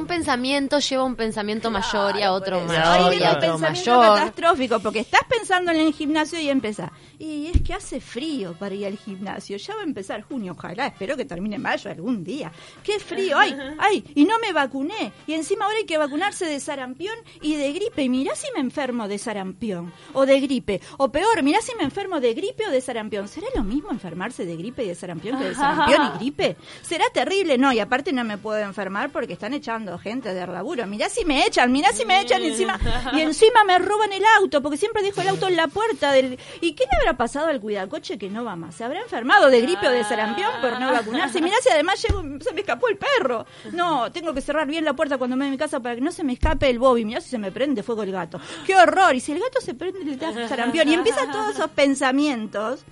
un 0.00 0.06
pensamiento 0.06 0.78
lleva 0.78 1.02
a 1.02 1.06
un 1.06 1.14
pensamiento 1.14 1.70
mayor 1.70 2.16
y 2.16 2.22
a 2.22 2.32
otro 2.32 2.60
mayor 2.62 2.82
Ahí 2.86 3.04
y 3.04 3.10
viene 3.10 3.26
a 3.26 3.30
otro 3.32 3.40
pensamiento 3.52 3.98
mayor. 3.98 4.18
catastrófico, 4.18 4.80
porque 4.80 5.00
estás 5.00 5.20
pensando 5.28 5.72
en 5.72 5.80
el 5.80 5.92
gimnasio 5.92 6.40
y 6.40 6.48
empezás. 6.48 6.90
Y 7.18 7.48
es 7.48 7.60
que 7.62 7.74
hace 7.74 8.00
frío 8.00 8.54
para 8.58 8.74
ir 8.74 8.86
al 8.86 8.96
gimnasio. 8.96 9.56
Ya 9.58 9.74
va 9.74 9.82
a 9.82 9.84
empezar 9.84 10.22
junio, 10.22 10.54
ojalá. 10.56 10.86
Espero 10.86 11.16
que 11.16 11.24
termine 11.26 11.58
mayo 11.58 11.90
algún 11.90 12.24
día. 12.24 12.50
¡Qué 12.82 12.98
frío! 12.98 13.38
¡Ay! 13.38 13.54
¡Ay! 13.78 14.04
Y 14.14 14.24
no 14.24 14.38
me 14.38 14.52
vacuné. 14.52 15.12
Y 15.26 15.34
encima 15.34 15.66
ahora 15.66 15.76
hay 15.78 15.84
que 15.86 15.98
vacunarse 15.98 16.46
de 16.46 16.60
sarampión 16.60 17.14
y 17.42 17.56
de 17.56 17.72
gripe. 17.72 18.02
Y 18.02 18.08
mirá 18.08 18.34
si 18.34 18.46
me 18.54 18.60
enfermo 18.60 19.06
de 19.06 19.18
sarampión 19.18 19.92
o 20.12 20.24
de 20.26 20.40
gripe. 20.40 20.80
O 20.98 21.10
peor, 21.12 21.42
mirá 21.42 21.60
si 21.60 21.74
me 21.76 21.84
enfermo 21.84 22.20
de 22.20 22.32
gripe 22.34 22.66
o 22.66 22.70
de 22.70 22.80
sarampión. 22.80 23.28
¿Será 23.28 23.46
lo 23.54 23.62
mismo 23.64 23.90
enfermarse 23.90 24.44
de 24.44 24.56
gripe 24.56 24.84
y 24.84 24.88
de 24.88 24.94
sarampión 24.94 25.38
que 25.38 25.44
de 25.44 25.54
sarampión 25.54 25.73
y 25.88 26.18
gripe? 26.18 26.56
¿Será 26.82 27.04
terrible? 27.12 27.58
No, 27.58 27.72
y 27.72 27.80
aparte 27.80 28.12
no 28.12 28.24
me 28.24 28.38
puedo 28.38 28.58
enfermar 28.58 29.10
porque 29.10 29.34
están 29.34 29.54
echando 29.54 29.98
gente 29.98 30.32
de 30.32 30.46
laburo. 30.46 30.86
Mirá 30.86 31.08
si 31.08 31.24
me 31.24 31.46
echan, 31.46 31.72
mirá 31.72 31.92
si 31.92 32.04
me 32.04 32.20
echan 32.20 32.42
encima, 32.42 32.78
y 33.12 33.20
encima 33.20 33.64
me 33.64 33.78
roban 33.78 34.12
el 34.12 34.22
auto, 34.38 34.62
porque 34.62 34.76
siempre 34.76 35.02
dejo 35.02 35.20
el 35.20 35.28
auto 35.28 35.48
en 35.48 35.56
la 35.56 35.68
puerta 35.68 36.12
del... 36.12 36.38
¿Y 36.60 36.72
qué 36.72 36.84
le 36.84 36.98
habrá 37.00 37.16
pasado 37.16 37.48
al 37.48 37.60
cuidacoche 37.60 38.18
que 38.18 38.30
no 38.30 38.44
va 38.44 38.56
más? 38.56 38.74
¿Se 38.74 38.84
habrá 38.84 39.00
enfermado 39.00 39.50
de 39.50 39.60
gripe 39.60 39.86
o 39.86 39.90
de 39.90 40.04
sarampión 40.04 40.50
por 40.60 40.78
no 40.78 40.92
vacunarse? 40.92 41.40
Mirá 41.40 41.56
si 41.62 41.70
además 41.70 42.02
llego, 42.02 42.22
se 42.40 42.52
me 42.52 42.60
escapó 42.60 42.88
el 42.88 42.96
perro. 42.96 43.46
No, 43.72 44.10
tengo 44.12 44.34
que 44.34 44.40
cerrar 44.40 44.66
bien 44.66 44.84
la 44.84 44.94
puerta 44.94 45.18
cuando 45.18 45.36
me 45.36 45.44
voy 45.44 45.48
a 45.48 45.52
mi 45.52 45.58
casa 45.58 45.80
para 45.80 45.94
que 45.94 46.00
no 46.00 46.12
se 46.12 46.24
me 46.24 46.34
escape 46.34 46.68
el 46.68 46.78
Bobby. 46.78 47.04
Mirá 47.04 47.20
si 47.20 47.30
se 47.30 47.38
me 47.38 47.50
prende 47.50 47.82
fuego 47.82 48.02
el 48.02 48.12
gato. 48.12 48.40
¡Qué 48.66 48.76
horror! 48.76 49.14
Y 49.14 49.20
si 49.20 49.32
el 49.32 49.40
gato 49.40 49.60
se 49.60 49.74
prende, 49.74 50.04
le 50.04 50.16
da 50.16 50.48
sarampión. 50.48 50.88
Y 50.88 50.94
empiezan 50.94 51.30
todos 51.30 51.54
esos 51.54 51.70
pensamientos. 51.70 52.84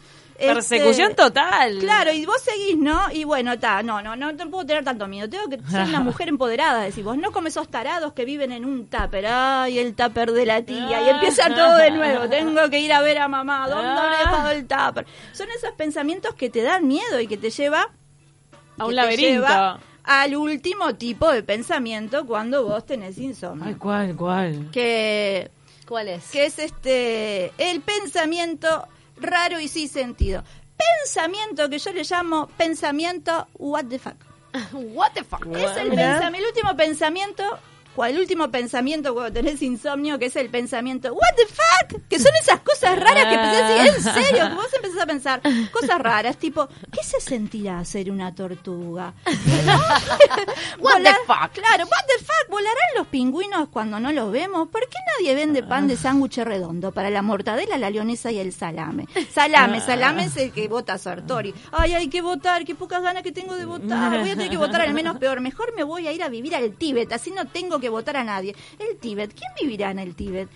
Persecución 0.47 1.11
este, 1.11 1.23
total. 1.23 1.79
Claro, 1.79 2.13
y 2.13 2.27
vos 2.27 2.41
seguís, 2.41 2.77
¿no? 2.77 3.11
Y 3.13 3.25
bueno, 3.25 3.53
está, 3.53 3.83
no, 3.83 4.03
no, 4.03 4.17
no, 4.17 4.33
no 4.33 4.51
puedo 4.51 4.67
tener 4.67 4.85
tanto 4.85 5.07
miedo. 5.09 5.29
Tengo 5.29 5.49
que 5.49 5.59
ser 5.71 5.83
una 5.83 6.01
mujer 6.01 6.29
empoderada, 6.29 6.83
decís 6.83 7.05
vos, 7.05 7.17
no 7.17 7.33
como 7.33 7.49
esos 7.49 7.69
tarados 7.69 8.13
que 8.13 8.25
viven 8.25 8.53
en 8.53 8.65
un 8.65 8.87
tupper. 8.87 9.27
Ay, 9.27 9.79
el 9.79 9.95
tupper 9.95 10.33
de 10.33 10.47
la 10.47 10.63
tía. 10.63 11.03
Y 11.07 11.09
empieza 11.09 11.49
todo 11.55 11.77
de 11.77 11.91
nuevo. 11.91 12.29
Tengo 12.29 12.69
que 12.71 12.81
ir 12.81 12.93
a 12.93 13.01
ver 13.03 13.19
a 13.19 13.29
mamá. 13.29 13.69
¿Dónde 13.69 13.89
habré 13.89 14.19
dejado 14.19 14.51
el 14.51 14.67
tupper? 14.67 15.07
Son 15.33 15.49
esos 15.57 15.73
pensamientos 15.73 16.35
que 16.35 16.51
te 16.51 16.63
dan 16.63 16.87
miedo 16.87 17.21
y 17.21 17.27
que 17.27 17.37
te 17.37 17.51
lleva 17.51 17.91
A 18.79 18.87
un 18.87 18.95
laberinto. 18.95 19.43
lleva 19.43 19.81
al 20.05 20.35
último 20.35 20.95
tipo 20.97 21.31
de 21.31 21.43
pensamiento 21.43 22.27
cuando 22.27 22.65
vos 22.65 22.85
tenés 22.85 23.19
insomnio. 23.19 23.67
Ay, 23.69 23.75
¿cuál, 23.75 24.17
cuál? 24.17 24.69
Que 24.73 25.51
¿Cuál 25.87 26.09
es? 26.09 26.31
que 26.31 26.47
es 26.47 26.59
este 26.59 27.53
el 27.59 27.81
pensamiento 27.83 28.89
raro 29.23 29.61
y 29.61 29.69
sin 29.69 29.89
sentido. 29.89 30.45
Pensamiento 30.77 31.69
que 31.71 31.79
yo 31.79 31.93
le 31.93 32.03
llamo 32.03 32.49
pensamiento 32.57 33.47
what 33.55 33.85
the 33.87 33.99
fuck. 33.99 34.17
What 34.73 35.13
the 35.15 35.25
fuck? 35.25 35.47
Es 35.57 35.77
el, 35.79 35.99
el 35.99 36.45
último 36.45 36.77
pensamiento, 36.77 37.43
el 38.07 38.19
último 38.19 38.51
pensamiento 38.51 39.13
cuando 39.15 39.33
tenés 39.33 39.61
insomnio, 39.63 40.19
que 40.19 40.27
es 40.27 40.37
el 40.37 40.49
pensamiento 40.51 41.13
what 41.13 41.35
the 41.37 41.47
fuck, 41.47 42.03
que 42.09 42.19
son 42.19 42.33
esas 42.41 42.61
cosas 42.61 42.99
raras 42.99 43.25
que 43.27 43.37
decir, 43.39 43.95
en 43.95 44.15
serio, 44.25 44.49
que 44.49 44.55
vos 44.55 44.69
empezás 44.75 45.01
a 45.03 45.07
pensar 45.07 45.41
cosas 45.73 45.99
raras, 46.01 46.37
tipo, 46.39 46.69
¿qué 46.91 47.03
se 47.05 47.21
sentirá 47.21 47.85
ser 47.85 48.11
una 48.11 48.35
tortuga? 48.35 49.13
What 50.81 50.97
the 51.03 51.11
Volar- 51.11 51.17
fuck? 51.27 51.53
Claro, 51.53 51.85
what 51.85 52.07
the 52.09 52.25
fuck, 52.25 52.51
¿volarán 52.51 52.77
los 52.97 53.07
pingüinos 53.09 53.69
cuando 53.69 54.01
no 54.01 54.13
los 54.13 54.33
vemos? 54.33 54.69
¿Por 54.69 54.83
qué 54.83 54.97
nadie 55.19 55.35
vende 55.35 55.63
pan 55.63 55.87
de 55.87 55.97
sándwich 55.97 56.39
redondo 56.39 56.93
para 56.93 57.11
la 57.11 57.23
mortadela, 57.23 57.79
la 57.79 57.91
leonesa 57.91 58.31
y 58.33 58.39
el 58.39 58.53
salame? 58.53 59.07
Salame, 59.33 59.81
salame 59.81 60.25
es 60.25 60.37
el 60.37 60.53
que 60.53 60.69
vota 60.69 60.99
Sartori. 60.99 61.55
Ay, 61.73 61.95
hay 61.95 62.09
que 62.09 62.21
votar, 62.23 62.65
qué 62.65 62.75
pocas 62.75 63.03
ganas 63.03 63.23
que 63.23 63.33
tengo 63.33 63.55
de 63.55 63.65
votar. 63.65 64.21
Voy 64.21 64.31
a 64.31 64.35
tener 64.35 64.51
que 64.51 64.57
votar 64.57 64.81
al 64.83 64.95
menos 64.95 65.17
peor. 65.19 65.41
Mejor 65.41 65.75
me 65.75 65.85
voy 65.85 66.07
a 66.09 66.13
ir 66.13 66.23
a 66.23 66.29
vivir 66.29 66.55
al 66.57 66.73
Tíbet, 66.73 67.13
así 67.13 67.31
no 67.31 67.47
tengo 67.47 67.79
que 67.83 67.91
votar 67.91 68.17
a 68.17 68.25
nadie. 68.25 68.55
El 68.79 68.97
Tíbet, 68.97 69.35
¿quién 69.35 69.51
vivirá 69.61 69.91
en 69.91 69.99
el 69.99 70.15
Tíbet? 70.15 70.49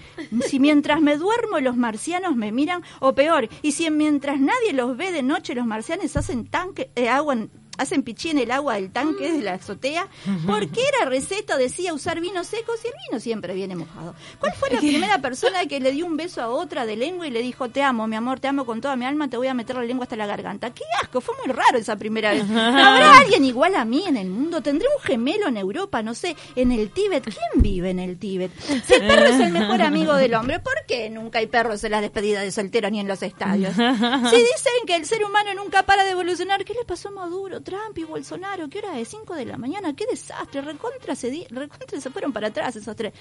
Si 0.49 0.59
mientras 0.59 1.03
me 1.03 1.19
duermo 1.19 1.61
los 1.61 1.77
marcianos 1.77 2.35
me 2.37 2.53
miran, 2.53 2.83
o 3.01 3.15
peor, 3.15 3.49
y 3.61 3.73
si 3.73 3.91
mientras 3.91 4.41
nadie 4.41 4.73
los 4.73 4.97
ve 4.97 5.13
de 5.13 5.23
noche 5.23 5.55
los 5.55 5.67
marcianos 5.67 6.17
hacen 6.17 6.47
tanque 6.47 6.91
de 6.95 7.09
agua 7.11 7.35
en- 7.35 7.51
hacen 7.79 8.03
pichí 8.03 8.31
en 8.31 8.39
el 8.39 8.51
agua 8.51 8.75
del 8.75 8.91
tanque 8.91 9.33
de 9.33 9.43
la 9.43 9.55
azotea, 9.55 10.09
¿por 10.47 10.69
qué 10.69 10.83
la 11.01 11.07
receta 11.07 11.57
decía 11.57 11.95
usar 11.95 12.21
vino 12.21 12.45
seco 12.45 12.73
si 12.81 12.89
el 12.89 12.95
vino 13.09 13.21
siempre 13.21 13.55
viene 13.55 13.77
mojado? 13.77 14.15
¿Cuál 14.39 14.53
fue 14.55 14.71
la 14.71 14.79
primera 14.81 15.19
persona 15.21 15.67
que 15.67 15.81
le 15.81 15.93
dio 15.93 16.07
un 16.07 16.17
beso 16.17 16.43
a 16.43 16.49
otra 16.49 16.87
de 16.87 16.97
lengua 16.97 17.27
y 17.27 17.31
le 17.31 17.43
dijo, 17.43 17.69
te 17.69 17.83
amo, 17.83 18.07
mi 18.07 18.17
amor, 18.17 18.41
te 18.41 18.49
amo 18.49 18.65
con 18.65 18.81
toda 18.81 18.97
mi 18.97 19.05
alma, 19.05 19.29
te 19.29 19.37
voy 19.37 19.49
a 19.49 19.55
meter 19.55 19.77
la 19.77 19.83
lengua 19.83 20.05
hasta 20.05 20.17
la 20.17 20.27
garganta? 20.27 20.73
¡Qué 20.73 20.85
asco! 21.03 21.21
Fue 21.21 21.35
muy 21.45 21.53
raro 21.53 21.79
esa 21.79 21.97
primera 21.97 22.33
vez. 22.33 22.43
¿Habrá 22.43 23.19
alguien 23.19 23.45
igual 23.45 23.75
a 23.75 23.85
mí 23.85 24.05
en 24.07 24.17
el 24.17 24.29
mundo? 24.29 24.61
¿Tendré 24.63 24.89
un 24.97 25.03
gemelo 25.03 25.49
en 25.49 25.57
Europa? 25.57 26.03
No 26.03 26.15
sé, 26.15 26.37
en 26.55 26.73
el 26.73 26.91
Tíbet. 26.91 27.25
¿Quién 27.25 27.63
vive 27.63 27.91
en 27.91 27.99
el 27.99 28.19
Tíbet? 28.19 28.51
Si 28.85 28.95
el 28.95 29.01
perro 29.07 29.27
es 29.27 29.41
el 29.41 29.53
mejor 29.53 29.83
amigo 29.83 30.15
del 30.15 30.35
hombre, 30.35 30.61
¿por 30.61 30.76
qué 30.87 31.11
nunca 31.11 31.39
hay 31.41 31.47
perros 31.47 31.83
en 31.85 31.91
las 31.93 32.01
despedidas 32.01 32.43
de 32.45 32.51
soltero 32.53 32.91
ni 32.91 33.01
en 33.01 33.09
los 33.09 33.23
estadios? 33.23 33.75
Si 33.77 34.37
dicen 34.37 34.73
que 34.87 34.97
el 34.97 35.05
ser 35.07 35.25
humano 35.25 35.55
nunca 35.55 35.85
para 35.85 36.05
de 36.05 36.11
evolucionar, 36.11 36.65
¿qué 36.65 36.75
le 36.75 36.85
pasó 36.85 37.09
a 37.09 37.13
Maduro, 37.13 37.61
Trump 37.63 37.97
y 37.97 38.05
Bolsonaro? 38.05 38.69
¿Qué 38.69 38.79
hora 38.79 38.99
es? 38.99 39.09
5 39.09 39.35
de 39.35 39.45
la 39.47 39.57
mañana, 39.57 39.95
qué 39.95 40.05
desastre, 40.07 40.61
recontra 40.63 41.15
se, 41.15 41.31
di- 41.31 41.47
recontra 41.51 42.01
se 42.01 42.11
fueron 42.11 42.33
para 42.33 42.49
atrás 42.49 42.77
esos 42.77 42.95
tres. 42.97 43.13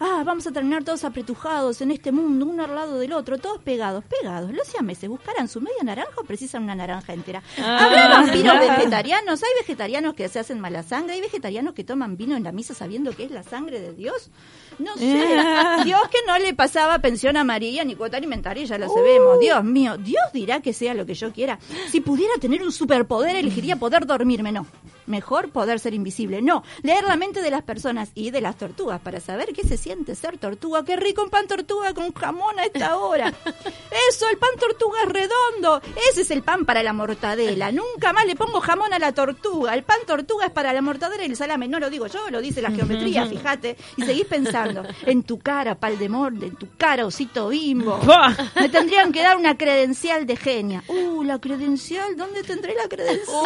Ah, 0.00 0.22
vamos 0.24 0.46
a 0.46 0.52
terminar 0.52 0.84
todos 0.84 1.04
apretujados 1.04 1.80
en 1.80 1.90
este 1.90 2.12
mundo, 2.12 2.46
uno 2.46 2.64
al 2.64 2.74
lado 2.74 2.98
del 2.98 3.12
otro, 3.12 3.38
todos 3.38 3.60
pegados, 3.62 4.04
pegados. 4.04 4.52
Los 4.52 4.66
siameses 4.68 5.08
buscarán 5.08 5.48
su 5.48 5.60
media 5.60 5.82
naranja 5.84 6.12
o 6.16 6.24
precisan 6.24 6.62
una 6.64 6.74
naranja 6.74 7.12
entera. 7.12 7.42
¿Habrá 7.58 8.08
vampiros 8.08 8.58
vegetarianos? 8.58 9.42
¿Hay 9.42 9.50
vegetarianos 9.60 10.14
que 10.14 10.28
se 10.28 10.38
hacen 10.38 10.60
mala 10.60 10.82
sangre? 10.82 11.14
¿Hay 11.14 11.20
vegetarianos 11.20 11.74
que 11.74 11.84
toman 11.84 12.16
vino 12.16 12.36
en 12.36 12.42
la 12.44 12.52
misa 12.52 12.74
sabiendo 12.74 13.14
que 13.14 13.24
es 13.24 13.30
la 13.30 13.42
sangre 13.42 13.80
de 13.80 13.92
Dios? 13.94 14.30
No 14.78 14.96
sé. 14.96 15.04
Dios 15.84 16.00
que 16.10 16.18
no 16.26 16.38
le 16.38 16.54
pasaba 16.54 16.98
pensión 16.98 17.12
a 17.30 17.44
María 17.44 17.84
ni 17.84 17.94
cuota 17.94 18.16
alimentaria, 18.16 18.64
ya 18.64 18.78
lo 18.78 18.88
sabemos. 18.88 19.38
Dios 19.40 19.64
mío, 19.64 19.96
Dios 19.96 20.24
dirá 20.32 20.60
que 20.60 20.72
sea 20.72 20.94
lo 20.94 21.06
que 21.06 21.14
yo 21.14 21.32
quiera. 21.32 21.58
Si 21.90 22.00
pudiera 22.00 22.34
tener 22.40 22.62
un 22.62 22.72
superpoder, 22.72 23.36
elegiría 23.36 23.76
poder 23.76 24.06
dormirme. 24.06 24.52
No. 24.52 24.66
Mejor 25.06 25.50
poder 25.50 25.78
ser 25.80 25.94
invisible. 25.94 26.42
No, 26.42 26.62
leer 26.82 27.04
la 27.04 27.16
mente 27.16 27.42
de 27.42 27.50
las 27.50 27.62
personas 27.62 28.10
y 28.14 28.30
de 28.30 28.40
las 28.40 28.56
tortugas 28.56 29.00
para 29.00 29.20
saber 29.20 29.52
qué 29.52 29.66
se 29.66 29.76
siente 29.76 30.14
ser 30.14 30.38
tortuga. 30.38 30.84
Qué 30.84 30.96
rico 30.96 31.22
un 31.22 31.30
pan 31.30 31.46
tortuga 31.46 31.94
con 31.94 32.12
jamón 32.12 32.58
a 32.58 32.64
esta 32.64 32.96
hora. 32.96 33.32
Eso, 34.08 34.28
el 34.28 34.38
pan 34.38 34.50
tortuga 34.58 34.98
es 35.04 35.08
redondo. 35.08 35.80
Ese 36.10 36.22
es 36.22 36.30
el 36.30 36.42
pan 36.42 36.64
para 36.64 36.82
la 36.82 36.92
mortadela. 36.92 37.72
Nunca 37.72 38.12
más 38.12 38.26
le 38.26 38.36
pongo 38.36 38.60
jamón 38.60 38.92
a 38.92 38.98
la 38.98 39.12
tortuga. 39.12 39.74
El 39.74 39.82
pan 39.84 39.98
tortuga 40.06 40.46
es 40.46 40.52
para 40.52 40.72
la 40.72 40.82
mortadela 40.82 41.22
y 41.24 41.26
el 41.26 41.36
salame. 41.36 41.68
No 41.68 41.78
lo 41.78 41.90
digo 41.90 42.06
yo, 42.06 42.30
lo 42.30 42.40
dice 42.40 42.62
la 42.62 42.70
geometría, 42.70 43.26
fíjate. 43.26 43.76
Y 43.96 44.04
seguís 44.04 44.26
pensando, 44.26 44.82
en 45.06 45.22
tu 45.22 45.38
cara, 45.38 45.74
pal 45.74 45.98
de 45.98 46.08
morde, 46.08 46.46
en 46.46 46.56
tu 46.56 46.68
cara, 46.76 47.06
osito 47.06 47.48
bimbo. 47.48 47.98
Me 48.54 48.68
tendrían 48.68 49.12
que 49.12 49.22
dar 49.22 49.36
una 49.36 49.56
credencial 49.56 50.26
de 50.26 50.36
genia. 50.36 50.82
Uh, 50.88 51.22
la 51.22 51.38
credencial, 51.38 52.16
¿dónde 52.16 52.42
tendré 52.42 52.74
la 52.74 52.88
credencial? 52.88 53.36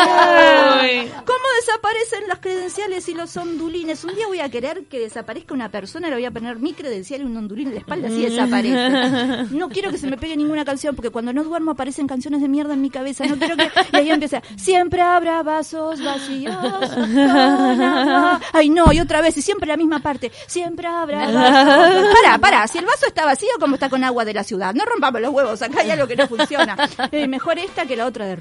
Uy. 0.82 1.10
¿Cómo 1.24 1.45
desaparecen 1.60 2.28
las 2.28 2.38
credenciales 2.38 3.08
y 3.08 3.14
los 3.14 3.36
ondulines? 3.36 4.04
Un 4.04 4.14
día 4.14 4.26
voy 4.26 4.40
a 4.40 4.48
querer 4.48 4.84
que 4.84 4.98
desaparezca 4.98 5.54
una 5.54 5.70
persona, 5.70 6.08
le 6.08 6.14
voy 6.14 6.24
a 6.24 6.30
poner 6.30 6.58
mi 6.58 6.72
credencial 6.72 7.22
y 7.22 7.24
un 7.24 7.36
ondulín 7.36 7.68
en 7.68 7.74
la 7.74 7.80
espalda, 7.80 8.08
así 8.08 8.22
desaparece. 8.22 9.54
No 9.54 9.68
quiero 9.68 9.90
que 9.90 9.98
se 9.98 10.06
me 10.06 10.16
pegue 10.16 10.36
ninguna 10.36 10.64
canción, 10.64 10.94
porque 10.94 11.10
cuando 11.10 11.32
no 11.32 11.44
duermo 11.44 11.72
aparecen 11.72 12.06
canciones 12.06 12.40
de 12.40 12.48
mierda 12.48 12.74
en 12.74 12.82
mi 12.82 12.90
cabeza. 12.90 13.24
No 13.26 13.36
quiero 13.36 13.56
que... 13.56 13.70
Y 13.92 13.96
ahí 13.96 14.10
empieza, 14.10 14.42
siempre 14.56 15.00
habrá 15.00 15.42
vasos 15.42 16.02
vacíos. 16.02 16.56
con 16.56 17.18
agua". 17.18 18.40
Ay, 18.52 18.68
no, 18.68 18.92
y 18.92 19.00
otra 19.00 19.20
vez, 19.20 19.36
y 19.36 19.42
siempre 19.42 19.68
la 19.68 19.76
misma 19.76 20.00
parte. 20.00 20.32
Siempre 20.46 20.86
habrá 20.86 21.30
vasos. 21.30 22.16
Pará, 22.22 22.38
pará, 22.38 22.66
si 22.66 22.78
el 22.78 22.86
vaso 22.86 23.06
está 23.06 23.24
vacío, 23.24 23.50
como 23.60 23.74
está 23.74 23.88
con 23.88 24.04
agua 24.04 24.24
de 24.24 24.34
la 24.34 24.44
ciudad? 24.44 24.74
No 24.74 24.84
rompamos 24.84 25.20
los 25.20 25.32
huevos, 25.32 25.62
acá 25.62 25.80
hay 25.80 25.90
algo 25.90 26.06
que 26.06 26.16
no 26.16 26.26
funciona. 26.26 26.76
Eh, 27.12 27.26
mejor 27.28 27.58
esta 27.58 27.86
que 27.86 27.96
la 27.96 28.06
otra 28.06 28.26
de 28.26 28.36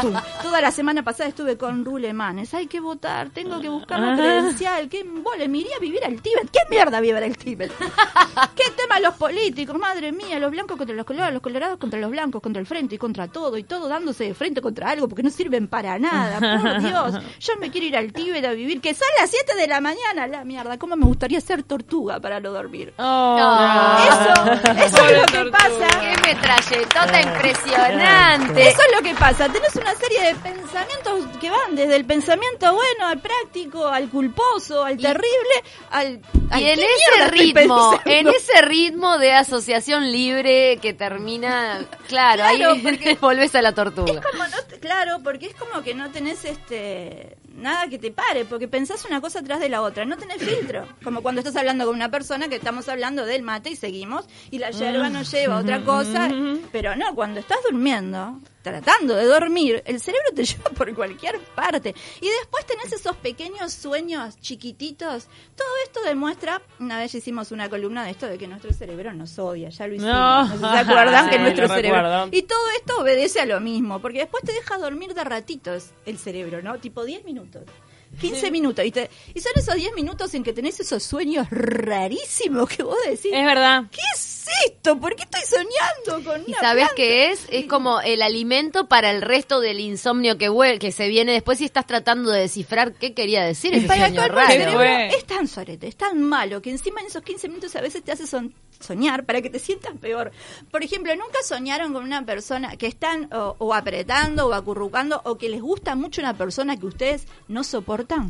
tum. 0.00 0.14
Toda 0.42 0.60
la 0.60 0.70
semana 0.70 1.02
pasada 1.02 1.17
estuve 1.26 1.56
con 1.56 1.84
Rulemanes. 1.84 2.54
Hay 2.54 2.66
que 2.66 2.80
votar, 2.80 3.30
tengo 3.30 3.60
que 3.60 3.68
buscar 3.68 4.00
la 4.00 4.16
credencial. 4.16 4.88
¿Qué? 4.88 5.04
Me 5.04 5.58
iría 5.58 5.76
a 5.76 5.80
vivir 5.80 6.04
al 6.04 6.20
Tíbet. 6.20 6.50
¿Qué 6.50 6.60
mierda 6.70 7.00
vivir 7.00 7.22
al 7.22 7.36
Tíbet? 7.36 7.72
¿Qué 8.56 8.70
tema 8.76 9.00
los 9.00 9.14
políticos? 9.14 9.78
Madre 9.78 10.12
mía, 10.12 10.38
los 10.38 10.50
blancos 10.50 10.76
contra 10.76 10.94
los 10.94 11.06
colorados, 11.06 11.32
los 11.32 11.42
colorados 11.42 11.78
contra 11.78 11.98
los 12.00 12.10
blancos, 12.10 12.42
contra 12.42 12.60
el 12.60 12.66
frente 12.66 12.96
y 12.96 12.98
contra 12.98 13.28
todo, 13.28 13.56
y 13.56 13.64
todo 13.64 13.88
dándose 13.88 14.24
de 14.24 14.34
frente 14.34 14.60
contra 14.60 14.90
algo 14.90 15.08
porque 15.08 15.22
no 15.22 15.30
sirven 15.30 15.68
para 15.68 15.98
nada. 15.98 16.38
Por 16.62 16.82
Dios, 16.82 17.24
yo 17.40 17.56
me 17.60 17.70
quiero 17.70 17.86
ir 17.86 17.96
al 17.96 18.12
Tíbet 18.12 18.44
a 18.44 18.52
vivir, 18.52 18.80
que 18.80 18.94
son 18.94 19.08
las 19.20 19.30
7 19.30 19.56
de 19.56 19.66
la 19.68 19.80
mañana, 19.80 20.26
la 20.26 20.44
mierda. 20.44 20.78
¿Cómo 20.78 20.96
me 20.96 21.06
gustaría 21.06 21.40
ser 21.40 21.62
tortuga 21.62 22.20
para 22.20 22.40
no 22.40 22.50
dormir? 22.52 22.92
Oh. 22.98 23.96
Eso, 24.08 24.52
eso 24.84 25.08
es 25.08 25.16
lo 25.20 25.26
que 25.26 25.32
tortuga. 25.32 25.58
pasa. 25.58 26.00
¡Qué 26.00 26.28
metralletota 26.28 27.20
impresionante! 27.22 28.68
Eso 28.68 28.80
es 28.88 28.96
lo 28.96 29.02
que 29.02 29.14
pasa. 29.14 29.48
Tenés 29.48 29.74
una 29.76 29.94
serie 29.94 30.20
de 30.22 30.34
pensamientos 30.36 31.07
que 31.40 31.50
van 31.50 31.74
desde 31.76 31.96
el 31.96 32.04
pensamiento 32.04 32.72
bueno 32.74 33.06
al 33.06 33.20
práctico, 33.20 33.86
al 33.86 34.08
culposo, 34.08 34.84
al 34.84 34.96
terrible, 34.96 35.28
al. 35.90 36.20
al 36.50 36.60
Y 36.62 36.66
en 36.68 36.76
¿qué 36.78 36.86
ese 36.86 37.28
ritmo, 37.30 38.00
en 38.04 38.28
ese 38.28 38.62
ritmo 38.62 39.18
de 39.18 39.32
asociación 39.32 40.10
libre 40.12 40.78
que 40.80 40.92
termina, 40.94 41.84
claro, 42.06 42.42
Claro, 42.42 42.44
ahí 42.44 42.82
porque- 42.82 43.14
volvés 43.20 43.54
a 43.54 43.62
la 43.62 43.72
tortuga. 43.72 44.12
Es 44.12 44.20
como 44.20 44.44
no 44.44 44.56
claro, 44.80 45.18
porque 45.22 45.46
es 45.46 45.54
como 45.54 45.82
que 45.82 45.94
no 45.94 46.10
tenés 46.10 46.44
este 46.44 47.36
nada 47.54 47.88
que 47.88 47.98
te 47.98 48.12
pare, 48.12 48.44
porque 48.44 48.68
pensás 48.68 49.04
una 49.04 49.20
cosa 49.20 49.40
atrás 49.40 49.58
de 49.58 49.68
la 49.68 49.82
otra, 49.82 50.04
no 50.04 50.16
tenés 50.16 50.38
filtro. 50.38 50.86
Como 51.02 51.22
cuando 51.22 51.40
estás 51.40 51.56
hablando 51.56 51.84
con 51.86 51.94
una 51.96 52.08
persona 52.10 52.48
que 52.48 52.54
estamos 52.56 52.88
hablando 52.88 53.24
del 53.26 53.42
mate 53.42 53.70
y 53.70 53.76
seguimos 53.76 54.26
y 54.50 54.58
la 54.58 54.70
yerba 54.70 55.08
nos 55.10 55.30
lleva 55.32 55.56
a 55.56 55.60
otra 55.60 55.82
cosa, 55.82 56.30
pero 56.70 56.94
no, 56.94 57.14
cuando 57.16 57.40
estás 57.40 57.58
durmiendo, 57.68 58.38
tratando 58.68 59.14
de 59.14 59.24
dormir, 59.24 59.82
el 59.86 60.00
cerebro 60.00 60.28
te 60.34 60.44
lleva 60.44 60.70
por 60.70 60.94
cualquier 60.94 61.38
parte 61.54 61.94
y 62.20 62.28
después 62.28 62.66
tenés 62.66 62.92
esos 62.92 63.16
pequeños 63.16 63.72
sueños 63.72 64.38
chiquititos. 64.40 65.28
Todo 65.56 65.68
esto 65.84 66.00
demuestra, 66.02 66.62
una 66.78 66.98
vez 66.98 67.14
hicimos 67.14 67.52
una 67.52 67.68
columna 67.68 68.04
de 68.04 68.10
esto 68.10 68.26
de 68.26 68.38
que 68.38 68.46
nuestro 68.46 68.72
cerebro 68.72 69.12
nos 69.12 69.38
odia, 69.38 69.68
ya 69.70 69.86
lo 69.86 69.94
hicimos. 69.94 70.12
No. 70.12 70.56
No, 70.56 70.72
se 70.72 70.78
acuerdan 70.78 71.30
que 71.30 71.38
nuestro 71.40 71.68
cerebro 71.68 72.02
recuerdo. 72.02 72.28
y 72.32 72.42
todo 72.42 72.70
esto 72.76 72.98
obedece 73.00 73.40
a 73.40 73.46
lo 73.46 73.60
mismo, 73.60 74.00
porque 74.00 74.18
después 74.20 74.42
te 74.44 74.52
deja 74.52 74.78
dormir 74.78 75.14
de 75.14 75.24
ratitos 75.24 75.90
el 76.06 76.18
cerebro, 76.18 76.62
¿no? 76.62 76.78
Tipo 76.78 77.04
10 77.04 77.24
minutos. 77.24 77.62
15 78.20 78.50
minutos. 78.50 78.84
Y, 78.84 78.90
te- 78.90 79.10
y 79.34 79.40
son 79.40 79.52
esos 79.56 79.74
10 79.74 79.94
minutos 79.94 80.32
en 80.34 80.42
que 80.44 80.52
tenés 80.52 80.80
esos 80.80 81.02
sueños 81.02 81.46
rarísimos 81.50 82.68
que 82.68 82.82
vos 82.82 82.96
decís, 83.06 83.32
Es 83.32 83.44
verdad. 83.44 83.84
¿qué 83.90 84.00
es 84.14 84.46
esto? 84.66 84.98
¿Por 84.98 85.14
qué 85.14 85.24
estoy 85.24 85.42
soñando 85.42 86.30
con 86.30 86.42
¿Y 86.46 86.52
una 86.52 86.60
sabes 86.60 86.84
planta? 86.84 86.94
qué 86.96 87.30
es? 87.32 87.46
Es 87.50 87.66
como 87.66 88.00
el 88.00 88.22
alimento 88.22 88.88
para 88.88 89.10
el 89.10 89.20
resto 89.22 89.60
del 89.60 89.80
insomnio 89.80 90.38
que, 90.38 90.48
se 90.92 91.08
viene 91.08 91.32
después 91.32 91.60
y 91.60 91.64
estás 91.66 91.86
tratando 91.86 92.30
de 92.30 92.40
descifrar 92.40 92.94
qué 92.94 93.12
quería 93.14 93.42
decir 93.44 93.74
ese 93.74 93.86
Para 93.86 94.06
sueño 94.08 94.26
raro. 94.28 94.48
cerebro 94.50 94.82
es 94.82 95.24
tan 95.26 95.46
sorete, 95.48 95.86
es 95.86 95.96
tan 95.96 96.22
malo 96.22 96.62
que 96.62 96.70
encima 96.70 97.00
en 97.00 97.06
esos 97.08 97.22
15 97.22 97.48
minutos 97.48 97.76
a 97.76 97.80
veces 97.80 98.02
te 98.02 98.12
hace 98.12 98.26
son- 98.26 98.54
soñar 98.80 99.24
para 99.26 99.42
que 99.42 99.50
te 99.50 99.58
sientas 99.58 99.92
peor. 100.00 100.30
Por 100.70 100.82
ejemplo, 100.84 101.14
nunca 101.16 101.38
soñaron 101.44 101.92
con 101.92 102.04
una 102.04 102.24
persona 102.24 102.76
que 102.76 102.86
están 102.86 103.28
o, 103.34 103.56
o 103.58 103.74
apretando 103.74 104.46
o 104.46 104.52
acurrucando 104.54 105.20
o 105.24 105.36
que 105.36 105.48
les 105.48 105.60
gusta 105.60 105.94
mucho 105.96 106.20
una 106.20 106.36
persona 106.38 106.76
que 106.76 106.86
ustedes 106.86 107.26
no 107.48 107.64
soportan. 107.64 108.07
当。 108.08 108.28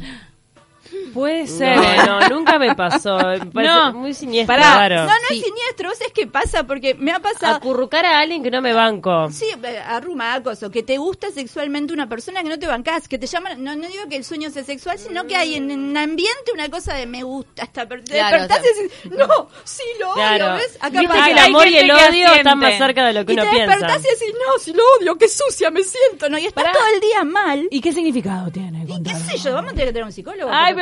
Puede 1.15 1.47
ser. 1.47 1.77
No, 1.77 2.21
no, 2.21 2.29
nunca 2.29 2.59
me 2.59 2.75
pasó. 2.75 3.17
Me 3.19 3.39
parece 3.53 3.73
No. 3.75 3.93
muy 3.95 4.15
siniestro. 4.15 4.55
Pará. 4.57 4.75
Claro. 4.75 4.97
No, 5.03 5.07
no 5.07 5.13
Sí. 5.29 5.39
es 5.39 5.45
siniestro, 5.45 5.93
es 5.93 6.13
que 6.13 6.27
pasa 6.27 6.65
porque 6.65 6.95
me 6.95 7.13
ha 7.13 7.19
pasado. 7.19 7.57
Acurrucar 7.57 8.05
a 8.07 8.19
alguien 8.21 8.43
que 8.43 8.51
no 8.51 8.61
me 8.61 8.73
banco. 8.73 9.29
Sí, 9.31 9.47
eh, 9.63 9.79
arrumacos, 9.79 10.63
o 10.63 10.71
que 10.71 10.83
te 10.83 10.97
gusta 10.99 11.31
sexualmente 11.31 11.93
una 11.93 12.09
persona 12.09 12.43
que 12.43 12.49
no 12.49 12.59
te 12.59 12.67
bancás, 12.67 13.09
que 13.09 13.19
te 13.19 13.27
llaman, 13.27 13.63
no, 13.63 13.75
no 13.77 13.87
digo 13.89 14.05
que 14.09 14.17
el 14.17 14.25
sueño 14.25 14.51
sea 14.51 14.65
sexual, 14.65 14.99
sino 14.99 15.27
que 15.27 15.37
hay 15.37 15.55
en 15.57 15.71
un 15.71 15.97
ambiente 15.97 16.53
una 16.53 16.69
cosa 16.69 16.95
de 16.95 17.07
me 17.07 17.23
gusta 17.23 17.63
esta 17.65 17.87
persona. 17.87 18.13
Claro, 18.29 18.39
despertás 18.43 18.65
y 18.65 18.83
decís, 18.83 19.19
no, 19.19 19.49
sí 19.65 19.83
lo 20.01 20.07
odio, 20.13 20.15
Claro. 20.15 20.55
¿ves? 20.55 20.79
Acá 20.81 21.03
pasa. 21.09 21.25
que 21.27 21.33
el 21.33 21.39
amor 21.39 21.67
y 21.69 21.77
el 21.79 21.91
odio 21.91 22.33
están 22.35 22.59
más 22.59 22.77
cerca 22.79 23.07
de 23.07 23.13
lo 23.13 23.25
que 23.27 23.33
y 23.33 23.37
uno 23.37 23.45
te 23.45 23.51
piensa. 23.51 23.73
despertás 23.77 24.05
y 24.05 24.09
decís, 24.21 24.35
no, 24.47 24.59
si 24.59 24.73
lo 24.73 24.83
odio, 25.01 25.17
qué 25.19 25.29
sucia 25.29 25.71
me 25.71 25.83
siento, 25.83 26.29
¿no? 26.29 26.39
Y 26.39 26.47
estás 26.47 26.65
Pará. 26.65 26.73
todo 26.77 26.87
el 26.95 27.01
día 27.01 27.25
mal. 27.25 27.69
¿Y 27.71 27.81
qué 27.81 27.93
significado 27.93 28.51
tiene? 28.51 28.85
Y 28.89 29.03
qué 29.03 29.15
sé 29.15 29.37
yo, 29.39 29.53
vamos 29.55 29.71
a 29.73 29.75
tener 29.75 29.87
que 29.89 29.93
tener 29.93 30.05
un 30.05 30.13
psicólogo. 30.13 30.51
Ay, 30.53 30.75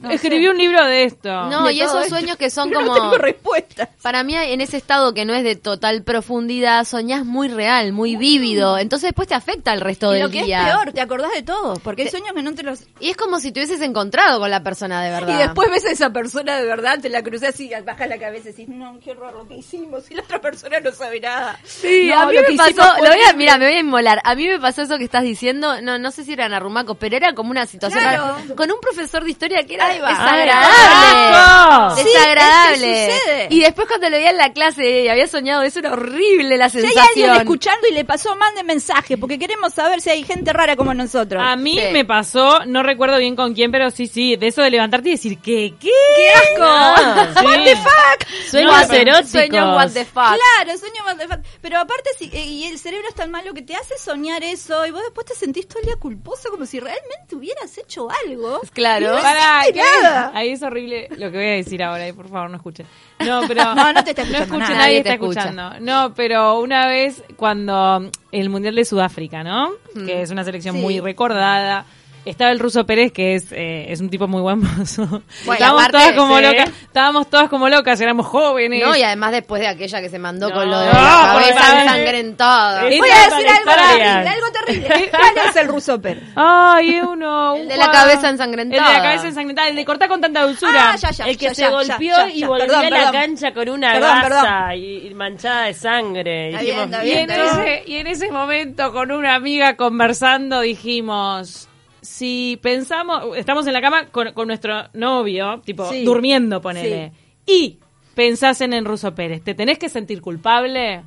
no 0.00 0.10
escribí 0.10 0.44
sé. 0.44 0.50
un 0.50 0.58
libro 0.58 0.84
de 0.86 1.04
esto. 1.04 1.28
No, 1.46 1.64
De 1.66 1.72
y 1.72 1.80
esos 1.80 2.04
esto. 2.04 2.16
sueños 2.16 2.36
que 2.36 2.50
son 2.50 2.68
Pero 2.70 2.80
como... 2.80 2.94
No 2.94 3.00
tengo 3.10 3.18
respuesta. 3.18 3.88
Para 4.02 4.22
mí, 4.22 4.34
en 4.36 4.60
ese 4.60 4.76
estado 4.76 5.12
que 5.14 5.24
no 5.24 5.34
es 5.34 5.44
de 5.44 5.56
total 5.56 6.02
profundidad, 6.02 6.84
soñás 6.84 7.24
muy 7.24 7.48
real, 7.48 7.92
muy 7.92 8.16
vívido. 8.16 8.78
Entonces 8.78 9.08
después 9.08 9.28
te 9.28 9.34
afecta 9.34 9.72
el 9.72 9.80
resto 9.80 10.10
Y 10.10 10.14
del 10.14 10.22
lo 10.24 10.30
que 10.30 10.44
día. 10.44 10.60
es 10.68 10.74
peor, 10.74 10.92
te 10.92 11.00
acordás 11.00 11.32
de 11.32 11.42
todo, 11.42 11.74
porque 11.82 12.02
hay 12.02 12.08
sueños 12.08 12.32
que 12.34 12.42
no 12.42 12.54
te 12.54 12.62
los 12.62 12.80
Y 13.00 13.10
es 13.10 13.16
como 13.16 13.40
si 13.40 13.52
te 13.52 13.60
hubieses 13.60 13.80
encontrado 13.82 14.38
con 14.40 14.50
la 14.50 14.62
persona 14.62 15.02
de 15.02 15.10
verdad. 15.10 15.34
Y 15.34 15.36
después 15.38 15.70
ves 15.70 15.84
a 15.86 15.90
esa 15.90 16.10
persona 16.10 16.56
de 16.56 16.64
verdad, 16.66 16.98
te 17.00 17.08
la 17.08 17.22
cruzas 17.22 17.58
y 17.60 17.70
bajas 17.84 18.08
la 18.08 18.18
cabeza 18.18 18.48
y 18.48 18.52
decís, 18.52 18.68
no, 18.68 18.98
qué 19.02 19.10
horror 19.12 19.34
lo 19.34 19.46
que 19.48 19.56
hicimos. 19.56 20.10
Y 20.10 20.14
la 20.14 20.22
otra 20.22 20.40
persona 20.40 20.80
no 20.80 20.92
sabe 20.92 21.20
nada. 21.20 21.58
Sí, 21.64 22.08
No, 22.08 22.20
a 22.20 22.26
mí 22.26 22.34
lo 22.34 22.40
me 22.42 22.46
que 22.48 22.56
pasó, 22.56 22.96
lo 23.02 23.08
voy 23.10 23.20
a, 23.28 23.32
mira, 23.34 23.58
me 23.58 23.66
voy 23.66 23.74
a 23.76 23.80
inmolar. 23.80 24.20
A 24.24 24.34
mí 24.34 24.46
me 24.48 24.58
pasó 24.58 24.82
eso 24.82 24.98
que 24.98 25.04
estás 25.04 25.22
diciendo, 25.22 25.80
no, 25.82 25.98
no 25.98 26.10
sé 26.10 26.24
si 26.24 26.32
eran 26.32 26.52
arrumacos, 26.52 26.96
pero 26.98 27.16
era 27.16 27.34
como 27.34 27.50
una 27.50 27.66
situación 27.66 28.00
Claro. 28.02 28.36
con 28.56 28.70
un 28.70 28.79
profesor 28.80 29.24
de 29.24 29.30
historia 29.30 29.64
que 29.66 29.74
era 29.74 29.86
va. 30.00 30.08
desagradable. 30.08 32.02
Sí, 32.02 32.08
desagradable. 32.08 33.06
es 33.06 33.08
que 33.08 33.18
sucede. 33.20 33.46
y 33.50 33.60
después 33.60 33.88
cuando 33.88 34.08
lo 34.10 34.16
veía 34.16 34.30
en 34.30 34.36
la 34.36 34.52
clase 34.52 35.02
y 35.02 35.08
había 35.08 35.26
soñado 35.28 35.62
eso, 35.62 35.78
era 35.78 35.92
horrible 35.92 36.56
la 36.56 36.68
Si 36.68 36.78
hay 36.78 36.84
sensación. 36.84 37.08
alguien 37.08 37.30
escuchando 37.42 37.86
y 37.88 37.92
le 37.92 38.04
pasó, 38.04 38.34
mande 38.36 38.62
mensaje, 38.64 39.16
porque 39.18 39.38
queremos 39.38 39.74
saber 39.74 40.00
si 40.00 40.10
hay 40.10 40.24
gente 40.24 40.52
rara 40.52 40.76
como 40.76 40.94
nosotros. 40.94 41.42
A 41.44 41.56
mí 41.56 41.78
Sí. 41.78 41.92
me 41.92 42.04
pasó, 42.04 42.64
no 42.66 42.82
recuerdo 42.82 43.18
bien 43.18 43.36
con 43.36 43.54
quién, 43.54 43.70
pero 43.70 43.90
sí, 43.90 44.06
sí, 44.06 44.36
de 44.36 44.48
eso 44.48 44.62
de 44.62 44.70
levantarte 44.70 45.08
y 45.08 45.12
decir, 45.12 45.38
¿qué? 45.38 45.74
¿Qué? 45.80 45.90
¡Qué 46.16 46.30
asco! 46.30 46.60
No, 46.60 47.44
What 47.48 47.54
sí. 47.58 47.64
the 47.64 47.76
fuck? 47.76 48.28
Sueños 48.50 48.72
No, 48.82 48.88
pero- 48.88 49.00
eróticos. 49.12 49.30
Sueño 49.30 49.74
what 49.76 49.90
the 49.90 50.04
fuck. 50.04 50.14
Claro, 50.14 50.78
sueño 50.78 51.02
what 51.06 51.16
the 51.16 51.28
fuck. 51.28 51.40
Pero 51.60 51.78
aparte, 51.78 52.10
si, 52.18 52.24
eh, 52.32 52.44
y 52.44 52.64
el 52.64 52.78
cerebro 52.78 53.08
es 53.08 53.14
tan 53.14 53.30
malo 53.30 53.52
que 53.54 53.62
te 53.62 53.74
hace 53.76 53.96
soñar 53.98 54.42
eso 54.44 54.86
y 54.86 54.90
vos 54.90 55.02
después 55.02 55.26
te 55.26 55.34
sentís 55.34 55.66
todo 55.68 55.80
el 55.80 55.86
día 55.86 55.96
culposo 55.96 56.50
como 56.50 56.66
si 56.66 56.80
realmente 56.80 57.34
hubieras 57.34 57.76
hecho 57.78 58.08
algo. 58.26 58.60
Claro. 58.74 59.08
No 59.10 59.18
hiciste 59.18 59.72
¿qué? 59.74 60.02
nada. 60.02 60.30
Ahí 60.34 60.50
es 60.50 60.62
horrible 60.62 61.08
lo 61.16 61.30
que 61.30 61.36
voy 61.38 61.46
a 61.46 61.50
decir 61.52 61.82
ahora, 61.82 62.06
y 62.08 62.12
por 62.12 62.28
favor 62.28 62.48
no 62.50 62.56
escuchen. 62.56 62.86
No, 63.18 63.42
pero 63.48 63.74
No, 63.74 63.92
no 63.92 64.04
te 64.04 64.10
está 64.10 64.22
escuchando 64.22 64.58
nada. 64.58 64.74
nadie 64.76 64.98
está 64.98 65.14
escucha. 65.14 65.40
escuchando. 65.40 65.80
No, 65.80 66.14
pero 66.14 66.60
una 66.60 66.86
vez 66.86 67.22
cuando 67.36 68.10
el 68.32 68.48
Mundial 68.48 68.76
de 68.76 68.84
Sudáfrica, 68.84 69.42
¿no? 69.42 69.70
Mm. 69.94 70.06
Que 70.06 70.22
es 70.22 70.30
una 70.30 70.44
selección 70.44 70.76
Sí. 70.76 70.80
muy 70.82 71.00
recordada. 71.00 71.84
Estaba 72.24 72.50
el 72.50 72.58
ruso 72.58 72.84
Pérez, 72.86 73.12
que 73.12 73.34
es, 73.34 73.50
eh, 73.52 73.86
es 73.90 74.00
un 74.00 74.10
tipo 74.10 74.28
muy 74.28 74.40
buen 74.42 74.58
mozo. 74.60 75.22
Bueno, 75.44 75.52
estábamos 75.54 75.82
aparte, 75.84 75.98
todas 75.98 76.12
como 76.12 76.36
sí. 76.38 76.42
locas, 76.44 76.68
estábamos 76.82 77.30
todas 77.30 77.48
como 77.48 77.68
locas, 77.68 78.00
éramos 78.00 78.26
jóvenes. 78.26 78.84
No, 78.86 78.94
y 78.96 79.02
además 79.02 79.32
después 79.32 79.60
de 79.62 79.68
aquella 79.68 80.00
que 80.00 80.08
se 80.10 80.18
mandó 80.18 80.48
No. 80.48 80.54
con 80.54 80.70
lo 80.70 80.78
de 80.78 80.86
No, 80.86 80.92
la 80.92 81.32
cabeza 81.32 81.82
ensangrentada. 81.82 82.82
Voy 82.82 82.92
a 82.92 82.96
decir 82.98 83.48
algo 83.48 83.70
terrible, 83.72 84.28
algo 84.28 84.46
terrible. 84.66 85.10
¿Cuál 85.10 85.48
es 85.48 85.56
el 85.56 85.68
ruso 85.68 86.00
Pérez? 86.00 86.24
Ay, 86.36 86.94
es 86.96 87.02
uno. 87.04 87.56
El 87.56 87.68
de 87.68 87.76
la 87.76 87.90
cabeza 87.90 88.28
ensangrentada. 88.28 88.82
El 88.82 88.88
de 88.88 88.98
la 88.98 89.02
cabeza 89.02 89.26
ensangrentada, 89.28 89.68
el 89.68 89.76
de 89.76 89.84
cortar 89.84 90.08
con 90.08 90.20
tanta 90.20 90.42
dulzura. 90.42 90.90
Ah, 90.92 90.96
ya, 90.96 91.10
ya. 91.10 91.24
el 91.26 91.36
que 91.38 91.46
ya, 91.46 91.54
se 91.54 91.62
ya, 91.62 91.70
golpeó 91.70 92.16
ya, 92.16 92.28
y 92.30 92.44
volvió 92.44 92.66
Perdón, 92.66 92.84
a 92.84 92.90
la 92.90 92.96
perdón. 92.96 93.12
cancha 93.12 93.52
con 93.54 93.68
una 93.68 93.92
Perdón, 93.92 94.10
gasa 94.10 94.28
perdón. 94.28 94.74
Y, 94.78 94.96
y 95.08 95.14
manchada 95.14 95.64
de 95.66 95.74
sangre. 95.74 96.48
Está 96.50 96.60
Dijimos, 96.60 96.86
bien, 96.88 96.94
está 96.94 97.04
Y 97.04 97.10
bien, 97.10 97.30
en, 97.30 97.40
ese, 97.46 97.82
y 97.86 97.96
en 97.96 98.06
ese 98.06 98.30
momento, 98.30 98.92
con 98.92 99.10
una 99.10 99.34
amiga 99.34 99.76
conversando, 99.76 100.60
dijimos: 100.60 101.68
Si 102.02 102.58
pensamos, 102.62 103.36
estamos 103.36 103.66
en 103.66 103.72
la 103.72 103.80
cama 103.80 104.06
con, 104.06 104.32
con 104.32 104.46
nuestro 104.46 104.84
novio, 104.94 105.60
tipo, 105.64 105.84
Sí. 105.90 106.04
durmiendo, 106.04 106.60
ponele, 106.60 107.12
y 107.46 107.78
pensás 108.14 108.60
en 108.60 108.72
el 108.72 108.84
ruso 108.84 109.14
Pérez, 109.14 109.42
¿te 109.42 109.54
tenés 109.54 109.78
que 109.78 109.88
sentir 109.88 110.20
culpable? 110.20 111.02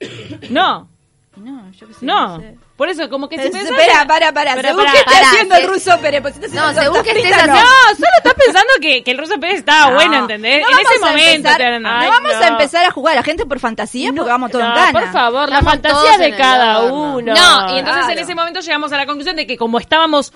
No, 0.50 0.88
No, 1.36 1.70
yo 1.72 1.86
qué 1.86 1.92
sé. 1.94 2.06
no. 2.06 2.40
sé. 2.40 2.56
Por 2.76 2.88
eso, 2.88 3.08
como 3.10 3.28
que 3.28 3.36
si 3.36 3.44
Espera, 3.46 3.64
pensás. 3.64 3.78
Espera, 3.80 4.06
para, 4.06 4.32
para. 4.32 4.54
Pero 4.54 4.68
Según 4.68 4.84
pará, 4.84 4.92
que 4.92 4.98
esté 4.98 5.10
pará, 5.14 5.28
haciendo 5.30 5.54
se- 5.54 5.60
el 5.62 5.68
ruso 5.68 5.98
Pérez. 6.00 6.22
pues, 6.22 6.34
si 6.34 6.44
está 6.44 6.56
No, 6.56 6.62
haciendo 6.68 6.82
según 6.82 7.02
que 7.04 7.10
estés 7.10 7.30
No, 7.30 7.36
haciendo- 7.52 7.70
solo 7.96 8.08
estás 8.18 8.34
pensando 8.34 8.72
que, 8.80 9.04
que 9.04 9.10
el 9.10 9.18
ruso 9.18 9.40
Pérez 9.40 9.58
estaba 9.58 9.88
No. 9.90 9.94
bueno, 9.96 10.16
¿entendés? 10.16 10.62
No 10.62 10.68
en 10.70 10.76
vamos 10.76 10.90
ese 10.92 11.04
a 11.04 11.06
momento. 11.08 11.34
empezar- 11.36 11.56
te 11.58 11.62
dan- 11.70 11.82
no 11.82 11.88
Ay, 11.90 12.08
vamos 12.08 12.32
no. 12.32 12.38
a 12.44 12.48
empezar 12.48 12.84
a 12.86 12.90
jugar 12.90 13.12
a 13.12 13.16
la 13.16 13.22
gente 13.22 13.46
por 13.46 13.60
fantasía 13.60 14.12
porque 14.14 14.30
vamos 14.30 14.50
todos 14.50 14.64
no, 14.64 14.70
en 14.70 14.76
gana. 14.76 14.92
por 14.92 15.12
favor, 15.12 15.48
la 15.50 15.62
fantasía 15.62 16.18
de 16.18 16.36
cada 16.36 16.82
uno. 16.84 17.34
No, 17.34 17.74
y 17.74 17.78
entonces 17.80 18.08
en 18.08 18.18
ese 18.18 18.34
momento 18.34 18.60
llegamos 18.60 18.92
a 18.92 18.96
la 18.96 19.06
conclusión 19.06 19.36
de 19.36 19.46
que 19.46 19.56
como 19.56 19.78
estábamos 19.78 20.32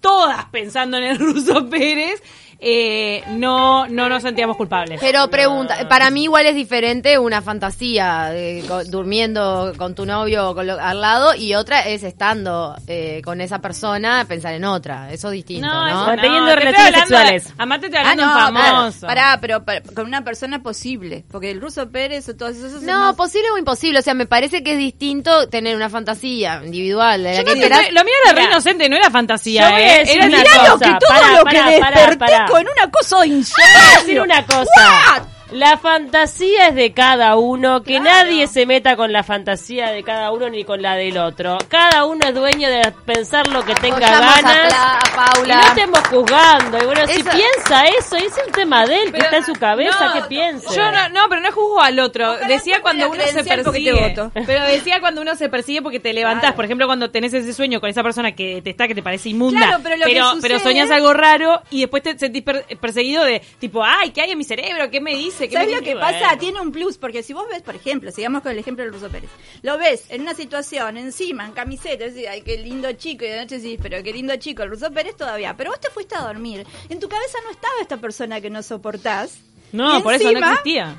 todas 0.00 0.44
pensando 0.46 0.96
en 0.98 1.04
el 1.04 1.18
ruso 1.18 1.68
Pérez, 1.70 2.22
eh, 2.58 3.22
no, 3.30 3.86
no 3.88 4.08
nos 4.08 4.22
sentíamos 4.22 4.56
culpables. 4.56 5.00
Pero 5.00 5.28
pregunta, 5.28 5.88
para 5.88 6.10
mí 6.10 6.24
igual 6.24 6.46
es 6.46 6.54
diferente 6.54 7.18
una 7.18 7.42
fantasía 7.42 8.30
eh, 8.34 8.62
co- 8.66 8.84
durmiendo 8.84 9.72
con 9.76 9.94
tu 9.94 10.06
novio 10.06 10.54
con 10.54 10.66
lo- 10.66 10.80
al 10.80 11.00
lado 11.00 11.34
y 11.34 11.54
otra 11.54 11.80
es 11.82 12.02
estando 12.04 12.74
eh, 12.86 13.20
con 13.24 13.40
esa 13.40 13.60
persona 13.60 14.24
pensar 14.28 14.54
en 14.54 14.64
otra. 14.64 15.12
Eso 15.12 15.28
es 15.28 15.34
distinto, 15.34 15.66
¿no? 15.66 15.86
eso 15.88 16.06
Manteniendo 16.06 16.48
te 16.50 16.56
relaciones 16.56 16.94
sexuales. 17.00 17.52
Amate 17.58 17.90
te 17.90 17.96
Ah, 17.98 18.00
hablando 18.00 18.22
no, 18.26 18.28
de 18.28 18.44
un 18.46 18.54
claro. 18.56 18.76
famoso. 18.76 19.06
Pará, 19.06 19.38
pero 19.40 19.64
con 19.94 20.06
una 20.06 20.22
persona 20.24 20.62
posible. 20.62 21.24
Porque 21.30 21.50
el 21.50 21.60
ruso 21.60 21.90
Pérez 21.90 22.28
o 22.28 22.36
todos 22.36 22.56
esos. 22.56 22.82
No, 22.82 22.98
más- 22.98 23.16
posible 23.16 23.50
o 23.52 23.58
imposible. 23.58 23.98
O 23.98 24.02
sea, 24.02 24.14
me 24.14 24.26
parece 24.26 24.62
que 24.62 24.72
es 24.72 24.78
distinto 24.78 25.48
tener 25.48 25.76
una 25.76 25.88
fantasía 25.90 26.60
individual. 26.64 27.22
la 27.22 27.44
que 27.44 27.50
sé, 27.54 27.92
lo 27.92 28.04
mío 28.04 28.14
era 28.24 28.34
re 28.34 28.44
inocente, 28.44 28.88
no 28.88 28.96
era 28.96 29.10
fantasía, 29.10 29.62
yo 29.68 29.70
voy 29.74 29.82
a 29.82 29.96
¿eh? 29.96 29.98
decir 30.00 30.16
Era 30.16 30.26
una 30.26 30.38
Mirá 30.38 30.68
lo 30.68 30.78
que 30.78 30.84
todo 30.84 30.98
pará, 31.08 31.30
lo 31.38 31.44
que 31.44 31.56
pará, 31.56 31.78
pará, 31.80 31.96
desperté 31.96 32.16
pará. 32.18 32.43
Con 32.46 32.60
una 32.66 32.90
cosa 32.90 33.16
Voy 33.16 33.30
a 33.30 33.34
insólita. 33.34 33.98
decir 33.98 34.20
una 34.20 34.44
cosa. 34.46 35.26
La 35.54 35.78
fantasía 35.78 36.66
es 36.68 36.74
de 36.74 36.92
cada 36.92 37.36
uno, 37.36 37.84
que 37.84 38.00
nadie 38.00 38.48
se 38.48 38.66
meta 38.66 38.96
con 38.96 39.12
la 39.12 39.22
fantasía 39.22 39.90
de 39.92 40.02
cada 40.02 40.32
uno 40.32 40.50
ni 40.50 40.64
con 40.64 40.82
la 40.82 40.96
del 40.96 41.16
otro. 41.16 41.58
Cada 41.68 42.06
uno 42.06 42.26
es 42.26 42.34
dueño 42.34 42.68
de 42.68 42.92
pensar 43.06 43.46
lo 43.46 43.64
que 43.64 43.72
tenga 43.76 43.98
a 43.98 44.20
ganas. 44.40 44.42
Pla- 44.68 44.98
a 44.98 45.00
Y 45.06 45.32
Paula. 45.36 45.54
no 45.54 45.60
estemos 45.68 45.98
juzgando. 46.08 46.78
Y 46.82 46.86
bueno, 46.86 47.06
si 47.06 47.20
Eso- 47.20 47.30
piensa 47.30 47.84
eso, 47.84 48.16
es 48.16 48.32
un 48.44 48.52
tema 48.52 48.84
de 48.84 49.00
él, 49.02 49.12
que 49.12 49.18
está 49.18 49.36
en 49.36 49.44
su 49.44 49.52
cabeza, 49.52 50.06
no, 50.06 50.12
que 50.14 50.22
piensa. 50.28 50.74
Yo 50.74 50.90
no, 50.90 51.08
no, 51.10 51.28
pero 51.28 51.40
no 51.40 51.52
juzgo 51.52 51.80
al 51.80 52.00
otro. 52.00 52.32
Ojalá 52.32 52.48
decía 52.48 52.80
cuando 52.82 53.08
uno 53.10 53.22
se 53.24 53.44
persigue. 53.44 53.92
voto. 53.92 54.32
Pero 54.46 54.64
decía 54.64 54.98
cuando 54.98 55.22
uno 55.22 55.36
se 55.36 55.48
persigue 55.48 55.82
porque 55.82 56.00
te 56.00 56.12
levantás. 56.12 56.40
Claro. 56.40 56.56
Por 56.56 56.64
ejemplo, 56.64 56.86
cuando 56.86 57.10
tenés 57.12 57.32
ese 57.32 57.52
sueño 57.54 57.80
con 57.80 57.88
esa 57.88 58.02
persona 58.02 58.32
que 58.32 58.60
te 58.60 58.70
está, 58.70 58.88
que 58.88 58.94
te 58.96 59.04
parece 59.04 59.28
inmunda. 59.28 59.60
Claro, 59.68 59.78
pero 59.84 59.96
lo 59.98 60.04
que 60.06 60.12
pero, 60.14 60.24
sucede- 60.32 60.42
pero 60.42 60.58
soñás 60.58 60.90
algo 60.90 61.12
raro 61.14 61.62
y 61.70 61.82
después 61.82 62.02
te 62.02 62.18
sentís 62.18 62.42
per- 62.42 62.64
perseguido 62.80 63.24
de 63.24 63.40
tipo, 63.60 63.84
ay, 63.84 64.10
¿qué 64.10 64.22
hay 64.22 64.32
en 64.32 64.38
mi 64.38 64.42
cerebro? 64.44 64.90
¿Qué 64.90 65.00
me 65.00 65.14
dice? 65.14 65.43
¿Qué 65.48 65.54
¿Sabes 65.54 65.72
lo 65.74 65.80
que 65.82 65.94
Bueno. 65.94 66.00
pasa? 66.20 66.36
Tiene 66.38 66.60
un 66.60 66.72
plus, 66.72 66.98
porque 66.98 67.22
si 67.22 67.32
vos 67.32 67.46
ves, 67.50 67.62
por 67.62 67.74
ejemplo, 67.76 68.10
sigamos 68.10 68.42
con 68.42 68.52
el 68.52 68.58
ejemplo 68.58 68.84
del 68.84 68.92
Ruso 68.92 69.08
Pérez, 69.08 69.30
lo 69.62 69.78
ves 69.78 70.04
en 70.08 70.22
una 70.22 70.34
situación, 70.34 70.96
encima, 70.96 71.46
en 71.46 71.52
camiseta, 71.52 72.04
decís, 72.04 72.26
ay, 72.28 72.42
qué 72.42 72.58
lindo 72.58 72.92
chico, 72.92 73.24
y 73.24 73.28
de 73.28 73.40
noche 73.40 73.58
decís, 73.58 73.78
pero 73.82 74.02
qué 74.02 74.12
lindo 74.12 74.34
chico, 74.36 74.62
el 74.62 74.70
Ruso 74.70 74.90
Pérez 74.92 75.16
todavía, 75.16 75.56
pero 75.56 75.70
vos 75.70 75.80
te 75.80 75.90
fuiste 75.90 76.14
a 76.14 76.22
dormir, 76.22 76.66
en 76.88 77.00
tu 77.00 77.08
cabeza 77.08 77.38
no 77.44 77.50
estaba 77.50 77.74
esta 77.80 77.96
persona 77.98 78.40
que 78.40 78.50
no 78.50 78.62
soportás. 78.62 79.38
No, 79.72 79.98
Y 79.98 80.02
por 80.02 80.14
eso 80.14 80.30
no 80.32 80.38
existía. 80.50 80.96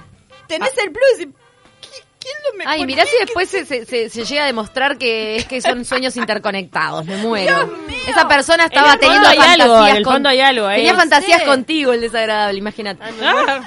Tenés 0.47 0.77
el 0.77 0.91
plus 0.91 1.19
y... 1.21 1.25
¿qui- 1.25 2.03
¿Quién 2.19 2.33
me 2.57 2.65
Ay, 2.67 2.85
mirá 2.85 3.05
si 3.05 3.17
después 3.19 3.49
se, 3.49 3.65
se- 3.65 3.85
se- 3.85 4.09
se 4.09 4.25
llega 4.25 4.43
a 4.43 4.45
demostrar 4.47 4.97
que 4.97 5.37
es 5.37 5.45
que 5.45 5.61
son 5.61 5.85
sueños 5.85 6.15
interconectados, 6.17 7.05
me 7.05 7.17
muero. 7.17 7.55
Dios 7.65 7.79
mío. 7.87 7.97
Esa 8.07 8.27
persona 8.27 8.65
estaba 8.65 8.97
teniendo 8.97 9.27
fantasías 9.27 9.59
algo, 9.61 9.87
en 9.87 9.95
el 9.97 10.03
con- 10.03 10.13
fondo 10.13 10.29
hay 10.29 10.39
algo. 10.39 10.67
Tenía 10.69 10.93
No 10.93 10.99
fantasías 10.99 11.39
sé. 11.41 11.45
contigo 11.45 11.93
el 11.93 12.01
desagradable, 12.01 12.57
imagínate. 12.59 13.03
Ah, 13.03 13.59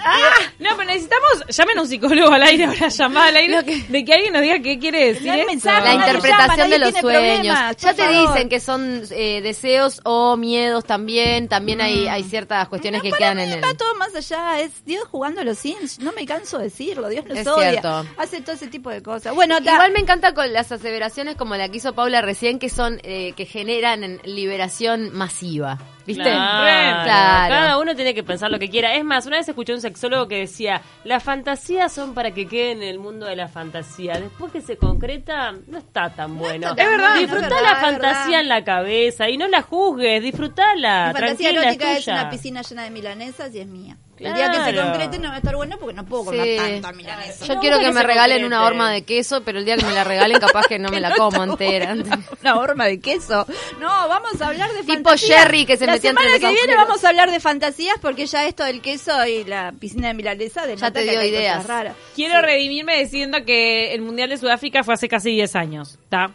No, 0.59 0.71
pero 0.77 0.85
necesitamos, 0.85 1.45
llamen 1.49 1.79
a 1.79 1.83
un 1.83 1.89
psicólogo 1.89 2.33
al 2.33 2.43
aire, 2.43 2.65
ahora 2.65 2.89
llamada 2.89 3.29
al 3.29 3.37
aire, 3.37 3.65
que- 3.65 3.83
de 3.89 4.05
que 4.05 4.15
alguien 4.15 4.33
nos 4.33 4.43
diga 4.43 4.59
qué 4.61 4.79
quiere 4.79 5.13
decir 5.15 5.33
mensaje, 5.47 5.85
La 5.85 5.95
interpretación 5.95 6.57
llama, 6.57 6.69
de 6.69 6.79
los 6.79 6.91
sueños. 6.91 7.03
problemas, 7.03 7.77
ya 7.77 7.95
te 7.95 8.03
favor. 8.03 8.33
dicen 8.33 8.49
que 8.49 8.61
son 8.61 9.03
eh, 9.11 9.41
deseos 9.43 10.01
o 10.05 10.37
miedos 10.37 10.85
también. 10.85 11.49
También 11.49 11.81
hay, 11.81 12.07
hay 12.09 12.23
ciertas 12.25 12.69
cuestiones 12.69 12.99
No, 12.99 13.03
que 13.05 13.11
para 13.11 13.19
quedan 13.19 13.37
mí 13.39 13.43
en 13.45 13.53
el... 13.59 13.65
va 13.65 13.75
todo 13.75 13.95
más 13.97 14.15
allá, 14.15 14.61
es 14.61 14.85
Dios 14.85 15.05
jugando 15.11 15.41
a 15.41 15.45
los 15.45 15.59
Sims, 15.59 15.99
no 15.99 16.13
me 16.13 16.25
canso 16.27 16.59
de 16.59 16.65
decirlo, 16.65 17.09
Dios 17.09 17.25
nos 17.27 17.39
Es 17.39 17.47
odia, 17.47 17.71
cierto. 17.71 18.07
hace 18.17 18.41
todo 18.41 18.55
ese 18.55 18.67
tipo 18.69 18.78
de 18.91 19.03
cosas. 19.03 19.35
Bueno, 19.35 19.63
ta- 19.63 19.73
Igual 19.75 19.93
me 19.93 20.01
encanta 20.01 20.35
con 20.35 20.53
las 20.53 20.71
aseveraciones 20.73 21.37
como 21.37 21.57
la 21.57 21.69
que 21.69 21.77
hizo 21.79 21.95
Paula 21.95 22.23
recién, 22.23 22.59
que 22.59 22.69
son 22.69 23.01
eh, 23.03 23.33
que 23.37 23.45
generan 23.47 24.05
en- 24.05 24.21
liberación 24.25 25.11
masiva. 25.15 25.79
¿Viste? 26.07 26.23
Claro. 26.23 27.05
Claro. 27.05 27.55
Cada 27.55 27.79
uno 27.79 27.95
tiene 27.95 28.15
que 28.15 28.23
pensar 28.23 28.51
lo 28.51 28.59
que 28.59 28.71
quiera. 28.71 28.95
Es 28.95 29.05
más, 29.05 29.27
una 29.27 29.37
vez 29.37 29.47
escuché 29.49 29.73
a 29.73 29.75
un 29.75 29.83
sexólogo 29.83 30.27
que 30.27 30.37
decía, 30.39 30.81
las 31.05 31.23
fantasías 31.23 31.93
son 31.93 32.15
para 32.15 32.33
que 32.33 32.47
queden 32.47 32.79
en 32.83 32.89
el 32.89 32.99
mundo 32.99 33.27
de 33.27 33.37
la 33.37 33.47
fantasía. 33.49 34.15
Después 34.19 34.51
que 34.51 34.63
se 34.63 34.79
concreta, 34.79 35.53
no 35.67 35.77
está 35.77 36.09
tan 36.15 36.39
bueno. 36.39 36.69
está 36.71 36.77
tan 36.77 36.85
Es 36.87 36.91
verdad, 36.99 37.19
Disfrutá 37.19 37.45
es 37.45 37.51
verdad, 37.51 37.63
la 37.63 37.77
fantasía 37.81 38.25
verdad. 38.25 38.41
en 38.41 38.49
la 38.49 38.65
cabeza 38.65 39.29
y 39.29 39.37
no 39.37 39.49
la 39.49 39.61
juzgues, 39.61 40.23
disfrutala. 40.23 41.09
Mi 41.13 41.21
fantasía 41.21 41.51
tranquila, 41.51 41.63
erótica 41.63 41.93
es 41.93 41.99
es 41.99 42.09
una 42.09 42.31
piscina 42.31 42.63
llena 42.63 42.85
de 42.85 42.91
milanesas 42.91 43.55
y 43.55 43.59
es 43.61 43.67
mía. 43.67 43.99
El 44.21 44.35
día 44.35 44.51
que 44.51 44.65
se 44.65 44.77
concrete 44.77 45.19
no 45.19 45.29
va 45.29 45.35
a 45.35 45.39
estar 45.39 45.55
bueno 45.57 45.77
porque 45.79 45.95
no 45.95 46.05
puedo 46.05 46.25
comer 46.27 46.45
Sí. 46.45 46.57
tanta 46.57 46.93
milanesa. 46.93 47.47
Yo 47.47 47.55
No, 47.55 47.61
quiero 47.61 47.79
que 47.79 47.93
me 47.93 48.03
regalen 48.03 48.39
concrete. 48.39 48.47
una 48.47 48.65
horma 48.67 48.91
de 48.91 49.03
queso, 49.03 49.43
pero 49.45 49.59
el 49.59 49.65
día 49.65 49.77
que 49.77 49.85
me 49.85 49.93
la 49.93 50.05
regalen 50.05 50.39
capaz 50.41 50.67
que 50.67 50.79
no 50.79 50.89
me 50.91 51.01
la 51.01 51.15
como 51.15 51.43
entera. 51.45 51.95
Una 52.43 52.57
horma 52.59 52.87
de 52.87 53.01
queso. 53.01 53.47
No, 53.81 53.89
vamos 54.09 54.41
a 54.41 54.49
hablar 54.49 54.71
de 54.73 54.81
Tipo 54.81 54.93
fantasías. 54.95 55.43
Jerry 55.43 55.67
que 55.67 55.77
se 55.77 55.87
La 55.87 55.93
metía 55.93 56.11
entre 56.11 56.25
semana 56.25 56.39
los 56.47 56.51
que 56.51 56.67
viene 56.67 56.77
vamos 56.77 57.05
a 57.05 57.09
hablar 57.09 57.31
de 57.31 57.41
fantasías 57.41 57.97
porque 58.01 58.27
ya 58.27 58.47
esto 58.47 58.65
del 58.65 58.81
queso 58.81 59.27
y 59.27 59.45
la 59.45 59.73
piscina 59.79 60.09
de 60.09 60.15
milanesa 60.15 60.67
de 60.67 60.77
Ya 60.77 60.91
te 60.91 61.03
dio 61.05 61.23
ideas. 61.23 61.67
raras. 61.67 61.95
Quiero 62.15 62.41
redimirme 62.43 62.99
diciendo 62.99 63.39
que 63.45 63.95
el 63.95 64.01
Mundial 64.03 64.31
de 64.31 64.37
Sudáfrica 64.39 64.83
fue 64.85 64.95
hace 64.95 65.09
casi 65.09 65.31
10 65.31 65.55
años. 65.57 65.99
¿Está? 66.03 66.31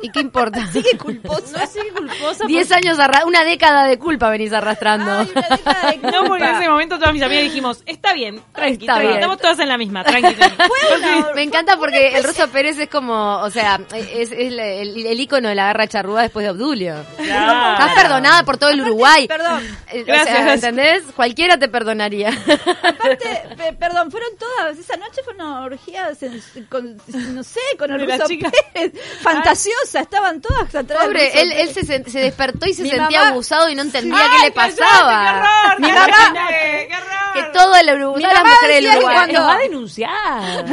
¿Y 0.00 0.10
qué 0.10 0.20
importa? 0.20 0.60
Qué 0.72 0.96
culposa. 0.96 1.64
No 1.64 1.82
qué 1.82 1.90
culposa. 1.92 2.44
Diez 2.46 2.68
porque- 2.68 2.86
años, 2.88 2.98
arra- 3.00 3.24
una 3.26 3.42
década 3.44 3.86
de 3.88 3.98
culpa 3.98 4.28
venís 4.30 4.52
arrastrando. 4.52 5.10
Ay, 5.10 5.32
una 5.34 5.48
década 5.56 5.90
de 5.90 5.96
No, 6.12 6.24
porque 6.26 6.44
en 6.44 6.54
ese 6.56 6.68
momento 6.68 6.98
todas 6.98 7.12
mis 7.12 7.22
amigas 7.22 7.42
dijimos, 7.44 7.82
está 7.84 8.12
bien, 8.12 8.40
tranqui, 8.54 8.72
Está 8.74 8.86
tranqui, 8.86 9.02
bien. 9.06 9.14
estamos 9.14 9.38
todas 9.38 9.58
en 9.58 9.68
la 9.68 9.76
misma, 9.78 10.04
tranqui. 10.04 10.34
tranqui. 10.34 10.56
Me 11.34 11.42
encanta 11.42 11.76
porque 11.76 12.16
el 12.16 12.22
Ruso 12.24 12.48
Pérez 12.48 12.78
es 12.78 12.88
como, 12.88 13.38
o 13.38 13.50
sea, 13.50 13.80
es, 13.94 14.06
es 14.12 14.32
el, 14.32 14.58
el, 14.60 15.06
el 15.06 15.20
ícono 15.20 15.48
de 15.48 15.54
la 15.56 15.64
garra 15.66 15.86
charrúa 15.88 16.22
después 16.22 16.44
de 16.44 16.50
Obdulio. 16.50 16.94
Claro. 17.16 17.72
Estás 17.84 18.00
perdonada 18.02 18.44
por 18.44 18.56
todo 18.56 18.70
el 18.70 18.80
Uruguay. 18.82 19.26
perdón. 19.26 19.62
Eh, 19.92 20.02
o 20.02 20.06
Gracias, 20.06 20.28
sea, 20.28 20.44
gracias. 20.44 20.64
¿entendés? 20.64 21.04
Cualquiera 21.16 21.58
te 21.58 21.68
perdonaría. 21.68 22.28
Aparte, 22.82 23.42
pe- 23.56 23.72
perdón, 23.72 24.10
fueron 24.12 24.30
todas. 24.38 24.78
Esa 24.78 24.96
noche 24.96 25.22
fue 25.24 25.34
una 25.34 25.62
orgía, 25.62 26.08
con, 26.68 26.96
no 27.34 27.42
sé, 27.42 27.60
con 27.78 27.90
el 27.92 27.98
De 28.00 28.06
las 28.06 28.18
ruso 28.20 28.28
Fantasiosa, 29.48 30.00
estaban 30.00 30.40
todas 30.42 30.74
atrás. 30.74 31.04
Pobre, 31.04 31.40
él, 31.40 31.52
él 31.52 31.68
se, 31.72 31.84
se 31.86 32.18
despertó 32.20 32.66
y 32.66 32.74
se 32.74 32.82
Mi 32.82 32.90
sentía 32.90 33.20
mamá- 33.20 33.28
abusado 33.30 33.68
y 33.70 33.74
no 33.74 33.82
entendía 33.82 34.18
Ay, 34.20 34.30
qué 34.38 34.44
le 34.46 34.50
pasaba. 34.52 35.22
¡Qué 35.22 35.38
horror! 35.38 35.80
Mi 35.80 35.92
mamá- 35.92 36.06
¡Qué 36.06 36.94
horror! 36.94 37.18
Que 37.34 37.42
todo 37.52 37.76
el 37.76 37.88
Uruguay, 37.94 38.22
todas 38.22 38.34
las 38.34 38.42
mamá 38.42 38.54
mujeres 38.54 38.82
del 38.82 38.92
Uruguay. 38.96 39.14
cuando- 39.16 39.40
va 39.42 39.54
a 39.54 39.58
denunciar. 39.58 40.64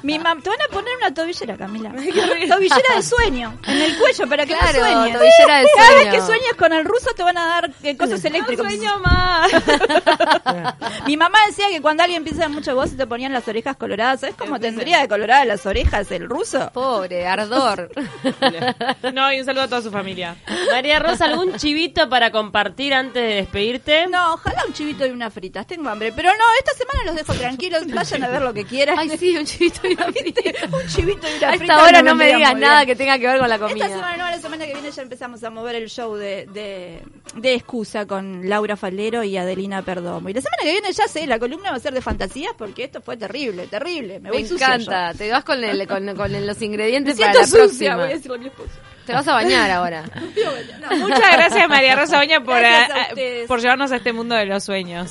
Mi 0.02 0.18
mam 0.18 0.40
te 0.42 0.50
van 0.50 0.58
a 0.62 0.68
poner 0.72 0.96
una 0.98 1.12
tobillera, 1.12 1.56
Camila. 1.56 1.90
tobillera 2.48 2.94
de 2.96 3.02
sueño. 3.02 3.58
En 3.66 3.80
el 3.82 3.98
cuello 3.98 4.28
para 4.28 4.46
que 4.46 4.54
Claro, 4.56 4.80
no 4.80 4.86
sueñes. 4.86 5.18
tobillera 5.18 5.58
de 5.58 5.66
Cada 5.76 5.88
sueño. 5.88 6.04
vez 6.04 6.14
que 6.14 6.20
sueñes 6.26 6.54
con 6.58 6.72
el 6.72 6.84
ruso 6.84 7.10
te 7.16 7.22
van 7.22 7.38
a 7.38 7.46
dar 7.46 7.70
eh, 7.82 7.96
cosas 7.96 8.24
eléctricas. 8.24 8.64
No 8.64 8.70
sueño 8.70 8.98
más. 9.00 9.50
Mi 11.06 11.16
mamá 11.16 11.38
decía 11.48 11.68
que 11.70 11.80
cuando 11.80 12.02
alguien 12.04 12.24
piensa 12.24 12.48
mucho 12.48 12.74
vos 12.74 12.90
se 12.90 12.96
te 12.96 13.06
ponían 13.06 13.32
las 13.32 13.46
orejas 13.48 13.76
coloradas. 13.76 14.20
¿Sabes 14.20 14.36
cómo 14.38 14.60
tendría 14.60 15.00
de 15.00 15.08
coloradas 15.08 15.46
las 15.46 15.66
orejas 15.66 16.10
el 16.12 16.28
ruso? 16.28 16.70
Pobre, 16.72 17.26
ardor. 17.26 17.89
No, 19.12 19.32
y 19.32 19.40
un 19.40 19.44
saludo 19.44 19.64
a 19.64 19.68
toda 19.68 19.82
su 19.82 19.90
familia. 19.90 20.36
María 20.70 20.98
Rosa, 20.98 21.26
¿algún 21.26 21.56
chivito 21.56 22.08
para 22.08 22.30
compartir 22.30 22.94
antes 22.94 23.22
de 23.22 23.34
despedirte? 23.36 24.06
No, 24.08 24.34
ojalá 24.34 24.64
un 24.66 24.72
chivito 24.72 25.06
y 25.06 25.10
unas 25.10 25.32
fritas. 25.32 25.66
Tengo 25.66 25.88
hambre. 25.88 26.12
pero 26.14 26.30
no, 26.30 26.44
esta 26.58 26.74
semana 26.74 27.04
los 27.04 27.16
dejo 27.16 27.34
tranquilos, 27.34 27.86
vayan 27.86 28.24
a 28.24 28.28
ver 28.28 28.42
lo 28.42 28.54
que 28.54 28.64
quieran. 28.64 28.98
Ay, 28.98 29.10
sí, 29.18 29.36
un 29.36 29.44
chivito 29.44 29.86
y 29.88 29.94
una 29.94 30.06
frita. 30.12 30.40
un 30.66 30.86
chivito 30.86 31.26
y 31.28 31.38
una 31.38 31.48
A 31.48 31.56
frita 31.56 31.64
esta 31.64 31.82
hora 31.82 32.02
nos 32.02 32.12
no 32.12 32.14
me 32.16 32.34
digas 32.34 32.56
nada 32.56 32.86
que 32.86 32.96
tenga 32.96 33.18
que 33.18 33.26
ver 33.26 33.38
con 33.38 33.48
la 33.48 33.58
comida. 33.58 33.86
Esta 33.86 33.96
semana 33.96 34.16
no, 34.16 34.30
la 34.30 34.38
semana 34.38 34.66
que 34.66 34.72
viene 34.72 34.90
ya 34.90 35.02
empezamos 35.02 35.42
a 35.44 35.50
mover 35.50 35.74
el 35.76 35.88
show 35.88 36.14
de, 36.14 36.46
de, 36.46 37.02
de 37.34 37.54
excusa 37.54 38.06
con 38.06 38.48
Laura 38.48 38.76
Falero 38.76 39.22
y 39.24 39.36
Adelina 39.36 39.82
Perdomo. 39.82 40.28
Y 40.28 40.34
la 40.34 40.40
semana 40.40 40.62
que 40.62 40.72
viene 40.72 40.92
ya 40.92 41.08
sé, 41.08 41.26
la 41.26 41.38
columna 41.38 41.70
va 41.70 41.76
a 41.76 41.80
ser 41.80 41.94
de 41.94 42.00
fantasías 42.00 42.52
porque 42.56 42.84
esto 42.84 43.00
fue 43.00 43.16
terrible, 43.16 43.66
terrible. 43.66 44.20
Me 44.20 44.30
Me 44.30 44.30
voy 44.30 44.46
sucia 44.46 44.66
encanta. 44.74 45.14
Te 45.14 45.30
vas 45.30 45.44
con, 45.44 45.62
el, 45.62 45.86
con, 45.86 46.06
los 46.06 46.16
yo. 46.16 46.60
Me 46.60 46.66
ingredientes 46.66 47.18
para 47.18 47.34
la 47.34 47.46
sucia, 47.46 47.79
próxima. 47.86 47.96
voy 47.96 48.04
a 48.12 48.16
decirle 48.16 48.36
a 48.36 48.38
mi 48.40 48.46
esposo. 48.46 48.70
Te 49.06 49.12
vas 49.14 49.26
a 49.28 49.32
bañar 49.32 49.70
ahora. 49.70 50.04
Muchas 50.98 51.32
gracias 51.32 51.68
María 51.68 51.96
Rosa 51.96 52.18
Oña 52.20 52.40
por, 52.44 52.58
Gracias 52.58 52.90
a 52.90 52.94
a- 52.94 53.04
a- 53.04 53.08
ustedes. 53.08 53.48
por 53.48 53.60
llevarnos 53.60 53.90
a 53.92 53.96
este 53.96 54.12
mundo 54.12 54.34
de 54.36 54.46
los 54.46 54.62
sueños. 54.62 55.08